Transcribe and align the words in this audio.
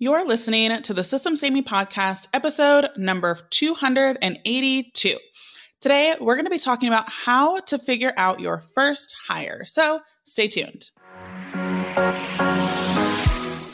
You're 0.00 0.26
listening 0.26 0.82
to 0.82 0.92
the 0.92 1.04
Systems 1.04 1.38
Saved 1.38 1.54
Me 1.54 1.62
podcast, 1.62 2.26
episode 2.32 2.88
number 2.96 3.38
282. 3.50 5.18
Today, 5.80 6.16
we're 6.20 6.34
going 6.34 6.46
to 6.46 6.50
be 6.50 6.58
talking 6.58 6.88
about 6.88 7.08
how 7.08 7.60
to 7.60 7.78
figure 7.78 8.12
out 8.16 8.40
your 8.40 8.60
first 8.74 9.14
hire. 9.28 9.64
So 9.66 10.00
stay 10.24 10.48
tuned. 10.48 10.90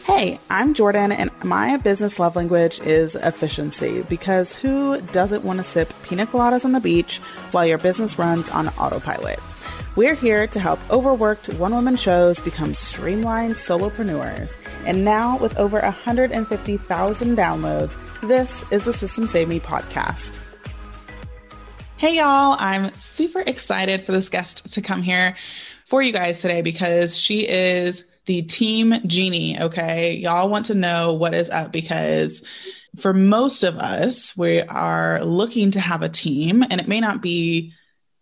Hey, 0.05 0.39
I'm 0.51 0.75
Jordan, 0.75 1.11
and 1.11 1.31
my 1.43 1.79
business 1.79 2.19
love 2.19 2.37
language 2.37 2.81
is 2.81 3.15
efficiency 3.15 4.03
because 4.03 4.55
who 4.55 5.01
doesn't 5.13 5.43
want 5.43 5.57
to 5.61 5.65
sip 5.65 5.91
pina 6.03 6.27
coladas 6.27 6.67
on 6.67 6.73
the 6.73 6.81
beach 6.81 7.17
while 7.53 7.65
your 7.65 7.79
business 7.79 8.19
runs 8.19 8.51
on 8.51 8.69
autopilot? 8.69 9.39
We're 9.97 10.15
here 10.15 10.47
to 10.47 10.61
help 10.61 10.79
overworked 10.89 11.49
one 11.55 11.75
woman 11.75 11.97
shows 11.97 12.39
become 12.39 12.75
streamlined 12.75 13.55
solopreneurs. 13.55 14.57
And 14.87 15.05
now, 15.05 15.37
with 15.39 15.59
over 15.59 15.81
150,000 15.81 17.37
downloads, 17.37 18.21
this 18.21 18.71
is 18.71 18.85
the 18.85 18.93
Systems 18.93 19.33
Saved 19.33 19.51
Me 19.51 19.59
podcast. 19.59 20.41
Hey, 21.97 22.19
y'all, 22.19 22.57
I'm 22.61 22.93
super 22.95 23.41
excited 23.41 24.03
for 24.03 24.13
this 24.13 24.29
guest 24.29 24.73
to 24.73 24.81
come 24.81 25.03
here 25.03 25.35
for 25.87 26.01
you 26.03 26.13
guys 26.13 26.41
today 26.41 26.63
because 26.63 27.19
she 27.19 27.49
is 27.49 28.05
the 28.27 28.43
team 28.43 28.95
genie. 29.09 29.61
Okay. 29.61 30.15
Y'all 30.19 30.49
want 30.49 30.67
to 30.67 30.75
know 30.75 31.15
what 31.15 31.35
is 31.35 31.51
up 31.51 31.73
because 31.73 32.45
for 32.97 33.13
most 33.13 33.65
of 33.65 33.77
us, 33.79 34.37
we 34.37 34.63
are 34.63 35.25
looking 35.25 35.73
to 35.73 35.81
have 35.81 36.03
a 36.03 36.09
team, 36.09 36.63
and 36.63 36.81
it 36.81 36.87
may 36.87 37.01
not 37.01 37.21
be 37.21 37.75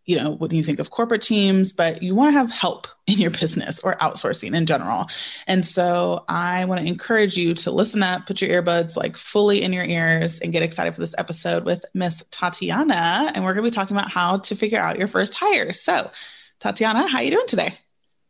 you 0.09 0.17
know, 0.17 0.31
when 0.31 0.51
you 0.53 0.65
think 0.65 0.79
of 0.79 0.91
corporate 0.91 1.21
teams, 1.21 1.71
but 1.71 2.03
you 2.03 2.15
want 2.15 2.29
to 2.29 2.33
have 2.33 2.51
help 2.51 2.89
in 3.07 3.19
your 3.19 3.31
business 3.31 3.79
or 3.81 3.95
outsourcing 3.97 4.57
in 4.57 4.65
general. 4.65 5.07
And 5.47 5.67
so 5.67 6.25
I 6.29 6.65
want 6.65 6.81
to 6.81 6.87
encourage 6.87 7.37
you 7.37 7.53
to 7.57 7.71
listen 7.71 8.03
up, 8.03 8.27
put 8.27 8.41
your 8.41 8.63
earbuds 8.63 8.97
like 8.97 9.19
fully 9.19 9.63
in 9.63 9.71
your 9.75 9.85
ears 9.85 10.41
and 10.41 10.51
get 10.51 10.63
excited 10.63 10.95
for 10.95 11.03
this 11.03 11.15
episode 11.19 11.67
with 11.67 11.85
Miss 11.93 12.25
Tatiana. 12.31 13.31
And 13.35 13.45
we're 13.45 13.53
going 13.53 13.65
to 13.65 13.71
be 13.71 13.75
talking 13.75 13.95
about 13.95 14.11
how 14.11 14.39
to 14.39 14.57
figure 14.57 14.81
out 14.81 14.99
your 14.99 15.09
first 15.09 15.35
hire. 15.35 15.75
So 15.75 16.11
Tatiana, 16.59 17.07
how 17.07 17.19
are 17.19 17.25
you 17.25 17.31
doing 17.31 17.47
today? 17.47 17.79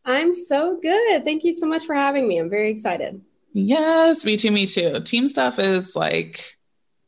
I'm 0.05 0.35
so 0.35 0.81
good. 0.83 1.25
Thank 1.25 1.45
you 1.45 1.53
so 1.53 1.67
much 1.67 1.87
for 1.87 1.95
having 1.95 2.27
me. 2.27 2.39
I'm 2.39 2.51
very 2.51 2.73
excited. 2.73 3.21
Yes, 3.53 4.25
me 4.25 4.37
too, 4.37 4.51
me 4.51 4.67
too. 4.67 4.99
Team 5.01 5.29
stuff 5.29 5.61
is 5.61 5.95
like 5.95 6.58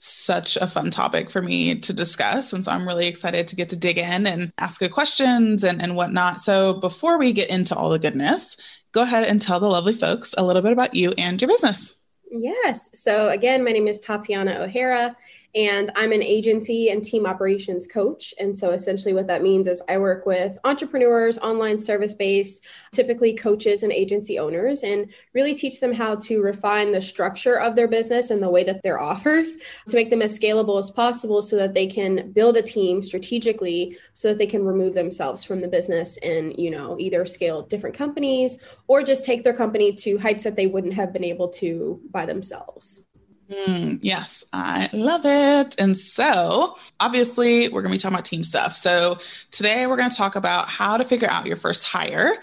such 0.02 0.56
a 0.56 0.66
fun 0.66 0.90
topic 0.90 1.30
for 1.30 1.42
me 1.42 1.74
to 1.74 1.92
discuss. 1.92 2.54
And 2.54 2.64
so 2.64 2.72
I'm 2.72 2.88
really 2.88 3.06
excited 3.06 3.46
to 3.48 3.56
get 3.56 3.68
to 3.68 3.76
dig 3.76 3.98
in 3.98 4.26
and 4.26 4.50
ask 4.56 4.80
good 4.80 4.92
questions 4.92 5.62
and, 5.62 5.80
and 5.80 5.94
whatnot. 5.94 6.40
So 6.40 6.72
before 6.74 7.18
we 7.18 7.34
get 7.34 7.50
into 7.50 7.76
all 7.76 7.90
the 7.90 7.98
goodness, 7.98 8.56
go 8.92 9.02
ahead 9.02 9.24
and 9.24 9.42
tell 9.42 9.60
the 9.60 9.68
lovely 9.68 9.92
folks 9.92 10.34
a 10.38 10.42
little 10.42 10.62
bit 10.62 10.72
about 10.72 10.94
you 10.94 11.12
and 11.18 11.40
your 11.40 11.48
business. 11.48 11.96
Yes. 12.30 12.88
So 12.94 13.28
again, 13.28 13.62
my 13.62 13.72
name 13.72 13.88
is 13.88 14.00
Tatiana 14.00 14.60
O'Hara 14.60 15.16
and 15.54 15.90
I'm 15.96 16.12
an 16.12 16.22
agency 16.22 16.90
and 16.90 17.02
team 17.02 17.26
operations 17.26 17.86
coach. 17.86 18.32
And 18.38 18.56
so 18.56 18.70
essentially, 18.70 19.14
what 19.14 19.26
that 19.26 19.42
means 19.42 19.66
is 19.66 19.82
I 19.88 19.98
work 19.98 20.26
with 20.26 20.58
entrepreneurs, 20.64 21.38
online 21.38 21.78
service 21.78 22.14
based, 22.14 22.62
typically 22.92 23.34
coaches 23.34 23.82
and 23.82 23.92
agency 23.92 24.38
owners, 24.38 24.82
and 24.82 25.12
really 25.34 25.54
teach 25.54 25.80
them 25.80 25.92
how 25.92 26.14
to 26.16 26.40
refine 26.40 26.92
the 26.92 27.00
structure 27.00 27.58
of 27.58 27.74
their 27.74 27.88
business 27.88 28.30
and 28.30 28.42
the 28.42 28.50
way 28.50 28.62
that 28.64 28.82
their 28.82 29.00
offers 29.00 29.56
to 29.88 29.96
make 29.96 30.10
them 30.10 30.22
as 30.22 30.38
scalable 30.38 30.78
as 30.78 30.90
possible 30.90 31.42
so 31.42 31.56
that 31.56 31.74
they 31.74 31.86
can 31.86 32.30
build 32.32 32.56
a 32.56 32.62
team 32.62 33.02
strategically 33.02 33.96
so 34.12 34.28
that 34.28 34.38
they 34.38 34.46
can 34.46 34.64
remove 34.64 34.94
themselves 34.94 35.42
from 35.42 35.60
the 35.60 35.68
business 35.68 36.16
and, 36.18 36.56
you 36.58 36.70
know, 36.70 36.96
either 36.98 37.26
scale 37.26 37.62
different 37.62 37.96
companies 37.96 38.58
or 38.86 39.02
just 39.02 39.24
take 39.24 39.42
their 39.42 39.54
company 39.54 39.92
to 39.92 40.16
heights 40.18 40.44
that 40.44 40.56
they 40.56 40.66
wouldn't 40.66 40.94
have 40.94 41.12
been 41.12 41.24
able 41.24 41.48
to 41.48 42.00
by 42.10 42.24
themselves. 42.24 43.04
Mm, 43.50 43.98
yes, 44.00 44.44
I 44.52 44.88
love 44.92 45.22
it. 45.24 45.74
And 45.78 45.98
so, 45.98 46.76
obviously, 47.00 47.68
we're 47.68 47.82
going 47.82 47.90
to 47.90 47.96
be 47.96 48.00
talking 48.00 48.14
about 48.14 48.24
team 48.24 48.44
stuff. 48.44 48.76
So, 48.76 49.18
today 49.50 49.86
we're 49.86 49.96
going 49.96 50.10
to 50.10 50.16
talk 50.16 50.36
about 50.36 50.68
how 50.68 50.96
to 50.96 51.04
figure 51.04 51.28
out 51.28 51.46
your 51.46 51.56
first 51.56 51.82
hire. 51.82 52.36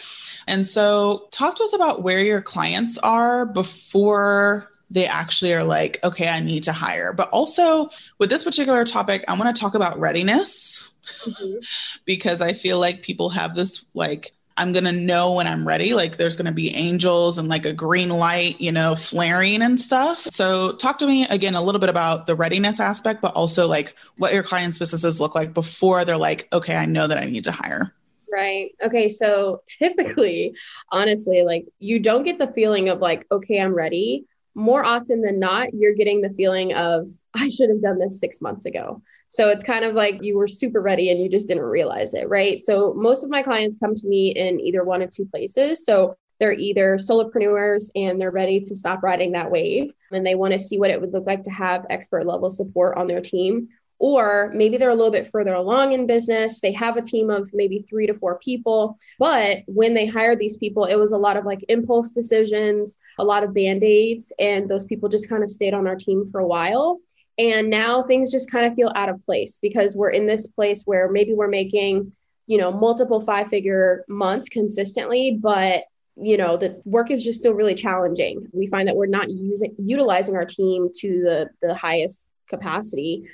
And 0.47 0.67
so, 0.67 1.27
talk 1.31 1.55
to 1.57 1.63
us 1.63 1.73
about 1.73 2.03
where 2.03 2.19
your 2.19 2.41
clients 2.41 2.97
are 2.97 3.45
before 3.45 4.69
they 4.89 5.05
actually 5.05 5.53
are 5.53 5.63
like, 5.63 5.99
okay, 6.03 6.27
I 6.27 6.41
need 6.41 6.63
to 6.63 6.73
hire. 6.73 7.13
But 7.13 7.29
also, 7.29 7.89
with 8.19 8.29
this 8.29 8.43
particular 8.43 8.83
topic, 8.83 9.23
I 9.29 9.33
want 9.33 9.55
to 9.55 9.59
talk 9.59 9.75
about 9.75 9.99
readiness. 9.99 10.91
Mm-hmm. 11.23 11.59
because 12.05 12.41
I 12.41 12.51
feel 12.51 12.79
like 12.79 13.01
people 13.01 13.29
have 13.29 13.55
this 13.55 13.85
like 13.93 14.33
I'm 14.57 14.73
going 14.73 14.85
to 14.85 14.91
know 14.91 15.31
when 15.31 15.47
I'm 15.47 15.67
ready. 15.67 15.93
Like 15.93 16.17
there's 16.17 16.35
going 16.35 16.47
to 16.47 16.51
be 16.51 16.73
angels 16.75 17.37
and 17.37 17.47
like 17.47 17.65
a 17.65 17.73
green 17.73 18.09
light, 18.09 18.59
you 18.59 18.71
know, 18.71 18.95
flaring 18.95 19.61
and 19.61 19.79
stuff. 19.79 20.21
So 20.31 20.73
talk 20.73 20.97
to 20.99 21.07
me 21.07 21.27
again 21.27 21.55
a 21.55 21.61
little 21.61 21.79
bit 21.79 21.89
about 21.89 22.27
the 22.27 22.35
readiness 22.35 22.79
aspect, 22.79 23.21
but 23.21 23.33
also 23.33 23.67
like 23.67 23.95
what 24.17 24.33
your 24.33 24.43
clients' 24.43 24.79
businesses 24.79 25.21
look 25.21 25.35
like 25.35 25.53
before 25.53 26.03
they're 26.05 26.17
like, 26.17 26.47
okay, 26.51 26.75
I 26.75 26.85
know 26.85 27.07
that 27.07 27.17
I 27.17 27.25
need 27.25 27.43
to 27.45 27.51
hire. 27.51 27.93
Right. 28.31 28.71
Okay. 28.83 29.09
So 29.09 29.61
typically, 29.67 30.53
honestly, 30.91 31.43
like 31.43 31.65
you 31.79 31.99
don't 31.99 32.23
get 32.23 32.39
the 32.39 32.47
feeling 32.47 32.89
of 32.89 32.99
like, 32.99 33.25
okay, 33.31 33.59
I'm 33.59 33.73
ready. 33.73 34.25
More 34.53 34.83
often 34.83 35.21
than 35.21 35.39
not, 35.39 35.73
you're 35.73 35.93
getting 35.93 36.21
the 36.21 36.31
feeling 36.31 36.73
of, 36.73 37.07
I 37.35 37.49
should 37.49 37.69
have 37.69 37.81
done 37.81 37.99
this 37.99 38.19
six 38.19 38.41
months 38.41 38.65
ago. 38.65 39.01
So 39.29 39.49
it's 39.49 39.63
kind 39.63 39.83
of 39.83 39.93
like 39.93 40.23
you 40.23 40.37
were 40.37 40.47
super 40.47 40.81
ready 40.81 41.09
and 41.09 41.19
you 41.19 41.29
just 41.29 41.47
didn't 41.47 41.63
realize 41.63 42.13
it, 42.13 42.29
right? 42.29 42.63
So 42.63 42.93
most 42.93 43.23
of 43.23 43.29
my 43.29 43.43
clients 43.43 43.77
come 43.79 43.95
to 43.95 44.07
me 44.07 44.29
in 44.29 44.59
either 44.59 44.83
one 44.83 45.01
of 45.01 45.11
two 45.11 45.25
places. 45.25 45.85
So 45.85 46.15
they're 46.39 46.53
either 46.53 46.97
solopreneurs 46.97 47.89
and 47.95 48.21
they're 48.21 48.31
ready 48.31 48.61
to 48.61 48.75
stop 48.75 49.03
riding 49.03 49.31
that 49.31 49.51
wave 49.51 49.91
and 50.11 50.25
they 50.25 50.35
want 50.35 50.53
to 50.53 50.59
see 50.59 50.77
what 50.77 50.91
it 50.91 51.01
would 51.01 51.13
look 51.13 51.25
like 51.25 51.43
to 51.43 51.51
have 51.51 51.85
expert 51.89 52.25
level 52.25 52.51
support 52.51 52.97
on 52.97 53.07
their 53.07 53.21
team. 53.21 53.69
Or 53.99 54.51
maybe 54.53 54.77
they're 54.77 54.91
a 54.91 54.95
little 54.95 55.11
bit 55.11 55.27
further 55.27 55.55
along 55.55 55.93
in 55.93 56.05
business. 56.05 56.61
They 56.61 56.71
have 56.73 56.97
a 56.97 57.01
team 57.01 57.31
of 57.31 57.49
maybe 57.51 57.83
three 57.89 58.05
to 58.05 58.13
four 58.13 58.37
people. 58.37 58.99
But 59.17 59.63
when 59.65 59.95
they 59.95 60.05
hired 60.05 60.37
these 60.37 60.55
people, 60.55 60.85
it 60.85 60.95
was 60.95 61.13
a 61.13 61.17
lot 61.17 61.35
of 61.35 61.45
like 61.45 61.65
impulse 61.67 62.11
decisions, 62.11 62.97
a 63.17 63.23
lot 63.23 63.43
of 63.43 63.55
band 63.55 63.83
aids. 63.83 64.31
And 64.37 64.69
those 64.69 64.85
people 64.85 65.09
just 65.09 65.27
kind 65.27 65.43
of 65.43 65.51
stayed 65.51 65.73
on 65.73 65.87
our 65.87 65.95
team 65.95 66.29
for 66.31 66.39
a 66.39 66.47
while. 66.47 66.99
And 67.37 67.69
now 67.69 68.01
things 68.01 68.31
just 68.31 68.51
kind 68.51 68.65
of 68.65 68.73
feel 68.73 68.91
out 68.95 69.09
of 69.09 69.23
place 69.25 69.59
because 69.61 69.95
we're 69.95 70.09
in 70.09 70.25
this 70.25 70.47
place 70.47 70.83
where 70.85 71.09
maybe 71.09 71.33
we're 71.33 71.47
making, 71.47 72.11
you 72.47 72.57
know, 72.57 72.71
multiple 72.71 73.21
five 73.21 73.47
figure 73.47 74.03
months 74.07 74.49
consistently, 74.49 75.37
but 75.39 75.83
you 76.19 76.35
know 76.35 76.57
the 76.57 76.81
work 76.83 77.11
is 77.11 77.23
just 77.23 77.37
still 77.37 77.53
really 77.53 77.75
challenging. 77.75 78.47
We 78.51 78.65
find 78.65 78.87
that 78.87 78.95
we're 78.95 79.05
not 79.05 79.29
using 79.29 79.75
utilizing 79.77 80.35
our 80.35 80.45
team 80.45 80.89
to 81.01 81.07
the 81.21 81.49
the 81.61 81.75
highest 81.75 82.27
capacity 82.47 83.29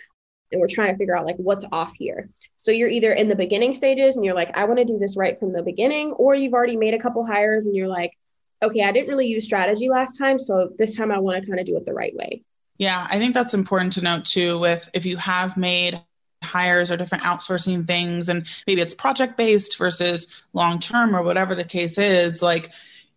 and 0.53 0.62
we're 0.62 0.68
trying 0.68 0.91
to 0.91 0.97
figure 0.97 1.18
out 1.18 1.25
like 1.25 1.35
what's 1.38 1.66
off 1.72 1.94
here. 1.97 2.30
So 2.58 2.72
you're 2.72 2.88
either 2.88 3.12
in 3.12 3.28
the 3.28 3.35
beginning 3.35 3.74
stages 3.74 4.16
and 4.16 4.24
you're 4.24 4.35
like 4.35 4.56
i 4.58 4.64
want 4.66 4.80
to 4.80 4.85
do 4.85 4.97
this 4.97 5.18
right 5.18 5.38
from 5.38 5.52
the 5.52 5.64
beginning 5.64 6.12
or 6.14 6.35
you've 6.35 6.53
already 6.53 6.78
made 6.78 6.94
a 6.94 7.00
couple 7.00 7.25
hires 7.25 7.66
and 7.66 7.75
you're 7.75 7.90
like 7.90 8.18
okay 8.62 8.84
i 8.84 8.91
didn't 8.91 9.09
really 9.09 9.28
use 9.28 9.44
strategy 9.44 9.90
last 9.90 10.18
time 10.18 10.40
so 10.40 10.70
this 10.78 10.96
time 10.96 11.12
i 11.12 11.20
want 11.20 11.41
to 11.41 11.46
kind 11.46 11.59
of 11.59 11.66
do 11.66 11.75
it 11.75 11.85
the 11.85 11.94
right 11.94 12.16
way 12.16 12.41
yeah, 12.83 13.07
I 13.09 13.17
think 13.17 13.33
that's 13.33 13.53
important 13.53 13.94
to 13.94 14.01
note 14.01 14.25
too 14.25 14.59
with 14.59 14.89
if 14.94 15.05
you 15.05 15.16
have 15.16 15.55
made 15.55 16.01
hires 16.44 16.91
or 16.91 16.97
different 16.97 17.23
outsourcing 17.23 17.85
things 17.88 18.27
and 18.27 18.45
maybe 18.67 18.81
it's 18.81 18.94
project 18.94 19.38
based 19.38 19.77
versus 19.77 20.27
long 20.51 20.77
term 20.77 21.16
or 21.16 21.23
whatever 21.23 21.55
the 21.55 21.63
case 21.63 21.97
is 21.97 22.41
like 22.41 22.69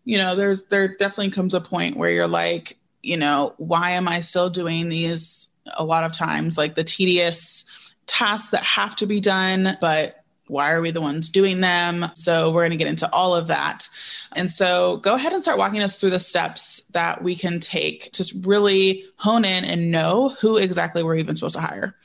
you 0.05 0.17
know 0.17 0.33
there's 0.33 0.63
there 0.67 0.87
definitely 0.87 1.29
comes 1.29 1.53
a 1.53 1.59
point 1.59 1.97
where 1.97 2.09
you're 2.09 2.25
like 2.25 2.77
you 3.03 3.17
know 3.17 3.53
why 3.57 3.91
am 3.91 4.07
i 4.07 4.21
still 4.21 4.49
doing 4.49 4.87
these? 4.87 5.49
A 5.75 5.83
lot 5.83 6.05
of 6.05 6.13
times 6.13 6.57
like 6.57 6.75
the 6.75 6.85
tedious 6.85 7.65
tasks 8.05 8.51
that 8.51 8.63
have 8.63 8.95
to 8.95 9.05
be 9.05 9.19
done 9.19 9.77
but 9.81 10.23
why 10.47 10.71
are 10.71 10.81
we 10.81 10.91
the 10.91 11.01
ones 11.01 11.29
doing 11.29 11.61
them? 11.61 12.05
So, 12.15 12.51
we're 12.51 12.61
going 12.61 12.71
to 12.71 12.77
get 12.77 12.87
into 12.87 13.11
all 13.11 13.35
of 13.35 13.47
that. 13.47 13.87
And 14.33 14.51
so, 14.51 14.97
go 14.97 15.15
ahead 15.15 15.33
and 15.33 15.41
start 15.41 15.57
walking 15.57 15.81
us 15.81 15.97
through 15.97 16.11
the 16.11 16.19
steps 16.19 16.81
that 16.91 17.23
we 17.23 17.35
can 17.35 17.59
take 17.59 18.11
to 18.13 18.25
really 18.41 19.05
hone 19.17 19.45
in 19.45 19.65
and 19.65 19.91
know 19.91 20.29
who 20.29 20.57
exactly 20.57 21.03
we're 21.03 21.15
even 21.15 21.35
supposed 21.35 21.55
to 21.55 21.61
hire. 21.61 21.95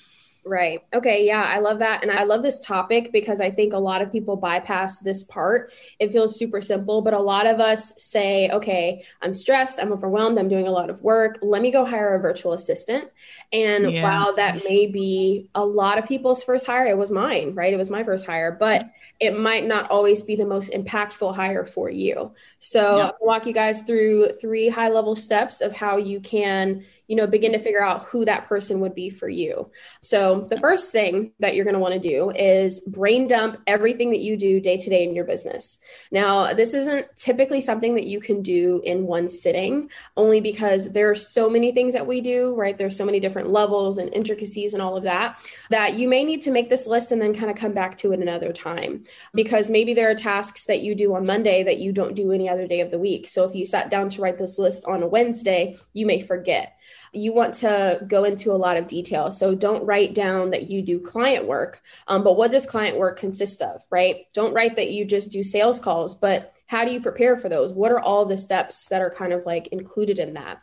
Right. 0.45 0.81
Okay. 0.93 1.25
Yeah. 1.25 1.45
I 1.45 1.61
love 1.61 1.79
that. 1.79 2.03
And 2.03 2.11
I 2.11 2.25
love 2.25 2.43
this 2.43 2.59
topic 2.59 3.13
because 3.13 3.41
I 3.41 3.49
think 3.49 3.75
a 3.75 3.79
lot 3.79 4.03
of 4.03 4.11
people 4.11 4.35
bypass 4.35 4.99
this 4.99 5.23
part. 5.23 5.73
It 6.01 6.11
feels 6.11 6.37
super 6.37 6.61
simple, 6.61 7.01
but 7.01 7.15
a 7.15 7.19
lot 7.19 7.47
of 7.47 7.61
us 7.61 7.95
say, 8.03 8.51
okay, 8.51 9.05
I'm 9.21 9.35
stressed, 9.35 9.79
I'm 9.81 9.93
overwhelmed, 9.93 10.39
I'm 10.39 10.49
doing 10.49 10.67
a 10.67 10.73
lot 10.73 10.91
of 10.91 11.01
work. 11.03 11.39
Let 11.43 11.63
me 11.63 11.71
go 11.71 11.85
hire 11.85 12.17
a 12.17 12.21
virtual 12.21 12.55
assistant. 12.55 13.09
And 13.53 13.93
yeah. 13.93 14.03
while 14.03 14.35
that 14.35 14.65
may 14.69 14.87
be 14.87 15.49
a 15.55 15.65
lot 15.65 15.97
of 15.97 16.09
people's 16.09 16.43
first 16.43 16.67
hire, 16.67 16.87
it 16.87 16.99
was 16.99 17.13
mine, 17.13 17.55
right? 17.55 17.73
It 17.73 17.79
was 17.79 17.91
my 17.91 18.03
first 18.03 18.27
hire, 18.27 18.51
but 18.51 18.91
it 19.21 19.39
might 19.39 19.65
not 19.65 19.89
always 19.93 20.23
be 20.23 20.35
the 20.35 20.45
most 20.45 20.73
impactful 20.73 21.37
hire 21.37 21.65
for 21.65 21.89
you. 21.89 22.33
So 22.59 22.97
yeah. 22.97 23.05
I'll 23.05 23.19
walk 23.21 23.47
you 23.47 23.53
guys 23.53 23.83
through 23.83 24.33
three 24.41 24.69
high 24.69 24.89
level 24.89 25.15
steps 25.15 25.61
of 25.61 25.73
how 25.73 25.99
you 25.99 26.19
can, 26.19 26.85
you 27.09 27.17
know, 27.17 27.27
begin 27.27 27.53
to 27.53 27.59
figure 27.59 27.83
out 27.83 28.05
who 28.05 28.25
that 28.25 28.47
person 28.47 28.81
would 28.81 28.95
be 28.95 29.11
for 29.11 29.29
you. 29.29 29.71
So 30.01 30.41
the 30.49 30.59
first 30.59 30.93
thing 30.93 31.33
that 31.41 31.55
you're 31.55 31.65
going 31.65 31.75
to 31.75 31.81
want 31.81 31.95
to 31.95 32.01
do 32.01 32.31
is 32.31 32.81
brain 32.81 33.27
dump 33.27 33.61
everything 33.67 34.11
that 34.11 34.21
you 34.21 34.37
do 34.37 34.61
day 34.61 34.77
to 34.77 34.91
day 34.91 35.05
in 35.05 35.15
your 35.15 35.25
business. 35.25 35.79
Now, 36.11 36.55
this 36.55 36.75
isn't 36.75 37.07
typically 37.17 37.61
something 37.61 37.95
that 37.95 38.07
you 38.07 38.21
can 38.21 38.43
do 38.43 38.81
in 38.85 39.07
one 39.07 39.29
sitting, 39.29 39.91
only 40.17 40.41
because 40.41 40.93
there 40.93 41.11
are 41.11 41.15
so 41.15 41.51
many 41.51 41.73
things 41.73 41.93
that 41.95 42.07
we 42.07 42.21
do, 42.21 42.55
right? 42.55 42.79
There's 42.79 42.97
so 42.97 43.05
many 43.05 43.21
different 43.21 43.51
levels 43.51 43.99
and 43.99 44.13
intricacies 44.15 44.73
and 44.73 44.83
all 44.83 44.97
of 44.97 45.05
that, 45.05 45.39
that 45.71 45.95
you 45.95 46.09
may 46.09 46.25
need 46.25 46.41
to 46.43 46.51
make 46.51 46.71
this 46.71 46.87
list 46.87 47.13
and 47.13 47.21
then 47.21 47.35
kind 47.35 47.51
of 47.51 47.57
come 47.57 47.73
back 47.73 47.99
to 47.99 48.13
it 48.13 48.21
another 48.21 48.53
time. 48.53 49.05
Because 49.35 49.69
maybe 49.69 49.95
there 49.95 50.11
are 50.11 50.15
tasks 50.15 50.65
that 50.67 50.83
you 50.83 50.95
do 50.95 51.15
on 51.15 51.27
Monday 51.27 51.63
that 51.63 51.79
you 51.79 51.93
don't 51.93 52.15
do 52.15 52.33
any 52.33 52.49
other 52.49 52.67
day 52.67 52.81
of 52.81 52.91
the 52.91 52.99
week. 52.99 53.29
So, 53.29 53.45
if 53.45 53.55
you 53.55 53.65
sat 53.65 53.91
down 53.91 54.09
to 54.11 54.23
write 54.23 54.39
this 54.39 54.59
list 54.59 54.85
on 54.85 55.03
a 55.03 55.09
Wednesday, 55.09 55.79
you 55.93 56.07
may 56.07 56.21
forget 56.21 56.77
you 57.13 57.33
want 57.33 57.55
to 57.55 58.01
go 58.07 58.25
into 58.25 58.53
a 58.53 58.55
lot 58.57 58.77
of 58.77 58.87
detail. 58.87 59.31
So 59.31 59.55
don't 59.55 59.85
write 59.85 60.15
down 60.15 60.51
that 60.51 60.71
you 60.71 60.83
do 60.83 60.99
client 60.99 61.47
work, 61.47 61.83
um, 62.09 62.25
but 62.25 62.37
what 62.37 62.51
does 62.51 62.67
client 62.67 62.97
work 62.97 63.19
consist 63.19 63.61
of, 63.61 63.83
right? 63.91 64.27
Don't 64.33 64.55
write 64.55 64.77
that 64.77 64.91
you 64.91 65.05
just 65.05 65.31
do 65.31 65.43
sales 65.43 65.79
calls, 65.79 66.15
but 66.15 66.55
how 66.67 66.87
do 66.87 66.91
you 66.93 67.03
prepare 67.03 67.37
for 67.37 67.51
those? 67.51 67.73
What 67.73 67.93
are 67.93 68.01
all 68.01 68.25
the 68.25 68.39
steps 68.39 68.89
that 68.89 69.03
are 69.03 69.11
kind 69.11 69.35
of 69.35 69.45
like 69.45 69.67
included 69.69 70.19
in 70.19 70.33
that? 70.35 70.63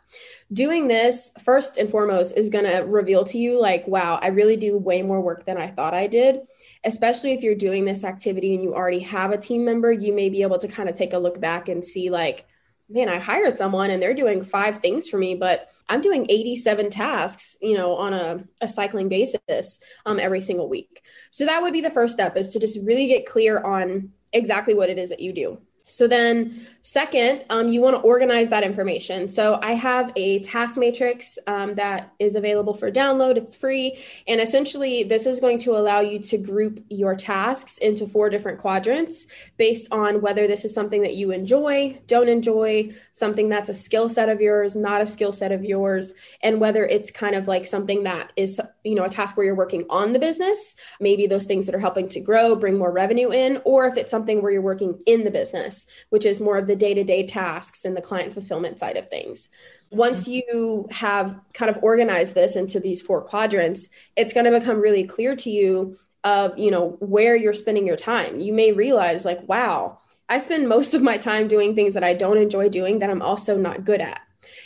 Doing 0.52 0.88
this 0.88 1.30
first 1.44 1.76
and 1.76 1.88
foremost 1.88 2.36
is 2.36 2.50
going 2.50 2.64
to 2.64 2.78
reveal 2.78 3.22
to 3.26 3.38
you, 3.38 3.60
like, 3.60 3.86
wow, 3.86 4.18
I 4.20 4.28
really 4.28 4.56
do 4.56 4.76
way 4.76 5.02
more 5.02 5.20
work 5.20 5.44
than 5.44 5.56
I 5.56 5.68
thought 5.68 5.94
I 5.94 6.08
did 6.08 6.40
especially 6.84 7.32
if 7.32 7.42
you're 7.42 7.54
doing 7.54 7.84
this 7.84 8.04
activity 8.04 8.54
and 8.54 8.62
you 8.62 8.74
already 8.74 9.00
have 9.00 9.32
a 9.32 9.38
team 9.38 9.64
member, 9.64 9.92
you 9.92 10.12
may 10.12 10.28
be 10.28 10.42
able 10.42 10.58
to 10.58 10.68
kind 10.68 10.88
of 10.88 10.94
take 10.94 11.12
a 11.12 11.18
look 11.18 11.40
back 11.40 11.68
and 11.68 11.84
see, 11.84 12.10
like, 12.10 12.46
man, 12.90 13.08
I 13.08 13.18
hired 13.18 13.56
someone 13.56 13.90
and 13.90 14.02
they're 14.02 14.14
doing 14.14 14.44
five 14.44 14.80
things 14.80 15.08
for 15.08 15.18
me, 15.18 15.34
but 15.34 15.68
I'm 15.88 16.00
doing 16.00 16.26
87 16.28 16.90
tasks, 16.90 17.56
you 17.60 17.76
know, 17.76 17.94
on 17.94 18.12
a, 18.12 18.44
a 18.60 18.68
cycling 18.68 19.08
basis 19.08 19.80
um, 20.06 20.20
every 20.20 20.40
single 20.40 20.68
week. 20.68 21.02
So 21.30 21.46
that 21.46 21.62
would 21.62 21.72
be 21.72 21.80
the 21.80 21.90
first 21.90 22.14
step 22.14 22.36
is 22.36 22.52
to 22.52 22.60
just 22.60 22.78
really 22.84 23.06
get 23.06 23.26
clear 23.26 23.60
on 23.60 24.12
exactly 24.32 24.74
what 24.74 24.88
it 24.88 24.98
is 24.98 25.10
that 25.10 25.20
you 25.20 25.32
do. 25.32 25.58
So 25.90 26.06
then, 26.06 26.68
second, 26.82 27.44
um, 27.50 27.68
you 27.68 27.80
want 27.80 27.96
to 27.96 28.00
organize 28.00 28.48
that 28.50 28.62
information. 28.62 29.28
So 29.28 29.58
I 29.60 29.72
have 29.72 30.12
a 30.14 30.38
task 30.38 30.78
matrix 30.78 31.36
um, 31.48 31.74
that 31.74 32.12
is 32.20 32.36
available 32.36 32.74
for 32.74 32.92
download. 32.92 33.36
It's 33.36 33.56
free, 33.56 33.98
and 34.28 34.40
essentially, 34.40 35.02
this 35.02 35.26
is 35.26 35.40
going 35.40 35.58
to 35.60 35.76
allow 35.76 35.98
you 35.98 36.20
to 36.20 36.38
group 36.38 36.84
your 36.88 37.16
tasks 37.16 37.76
into 37.78 38.06
four 38.06 38.30
different 38.30 38.60
quadrants 38.60 39.26
based 39.56 39.88
on 39.90 40.20
whether 40.20 40.46
this 40.46 40.64
is 40.64 40.72
something 40.72 41.02
that 41.02 41.16
you 41.16 41.32
enjoy, 41.32 42.00
don't 42.06 42.28
enjoy, 42.28 42.94
something 43.10 43.48
that's 43.48 43.68
a 43.68 43.74
skill 43.74 44.08
set 44.08 44.28
of 44.28 44.40
yours, 44.40 44.76
not 44.76 45.00
a 45.00 45.08
skill 45.08 45.32
set 45.32 45.50
of 45.50 45.64
yours, 45.64 46.14
and 46.40 46.60
whether 46.60 46.86
it's 46.86 47.10
kind 47.10 47.34
of 47.34 47.48
like 47.48 47.66
something 47.66 48.04
that 48.04 48.32
is, 48.36 48.60
you 48.84 48.94
know, 48.94 49.04
a 49.04 49.10
task 49.10 49.36
where 49.36 49.44
you're 49.44 49.56
working 49.56 49.84
on 49.90 50.12
the 50.12 50.20
business, 50.20 50.76
maybe 51.00 51.26
those 51.26 51.46
things 51.46 51.66
that 51.66 51.74
are 51.74 51.80
helping 51.80 52.08
to 52.08 52.20
grow, 52.20 52.54
bring 52.54 52.78
more 52.78 52.92
revenue 52.92 53.32
in, 53.32 53.60
or 53.64 53.86
if 53.86 53.96
it's 53.96 54.10
something 54.12 54.40
where 54.40 54.52
you're 54.52 54.62
working 54.62 54.96
in 55.04 55.24
the 55.24 55.30
business 55.32 55.79
which 56.10 56.24
is 56.24 56.40
more 56.40 56.58
of 56.58 56.66
the 56.66 56.76
day 56.76 56.94
to 56.94 57.04
day 57.04 57.26
tasks 57.26 57.84
and 57.84 57.96
the 57.96 58.00
client 58.00 58.32
fulfillment 58.32 58.78
side 58.78 58.96
of 58.96 59.08
things. 59.08 59.48
Once 59.90 60.22
mm-hmm. 60.22 60.32
you 60.32 60.88
have 60.90 61.38
kind 61.52 61.70
of 61.70 61.82
organized 61.82 62.34
this 62.34 62.56
into 62.56 62.80
these 62.80 63.02
four 63.02 63.20
quadrants, 63.20 63.88
it's 64.16 64.32
going 64.32 64.50
to 64.50 64.58
become 64.58 64.80
really 64.80 65.04
clear 65.04 65.34
to 65.36 65.50
you 65.50 65.98
of, 66.24 66.58
you 66.58 66.70
know, 66.70 66.96
where 67.00 67.34
you're 67.34 67.54
spending 67.54 67.86
your 67.86 67.96
time. 67.96 68.40
You 68.40 68.52
may 68.52 68.72
realize 68.72 69.24
like, 69.24 69.48
wow, 69.48 69.98
I 70.28 70.38
spend 70.38 70.68
most 70.68 70.94
of 70.94 71.02
my 71.02 71.16
time 71.18 71.48
doing 71.48 71.74
things 71.74 71.94
that 71.94 72.04
I 72.04 72.14
don't 72.14 72.38
enjoy 72.38 72.68
doing 72.68 73.00
that 73.00 73.10
I'm 73.10 73.22
also 73.22 73.56
not 73.56 73.84
good 73.84 74.00
at 74.00 74.20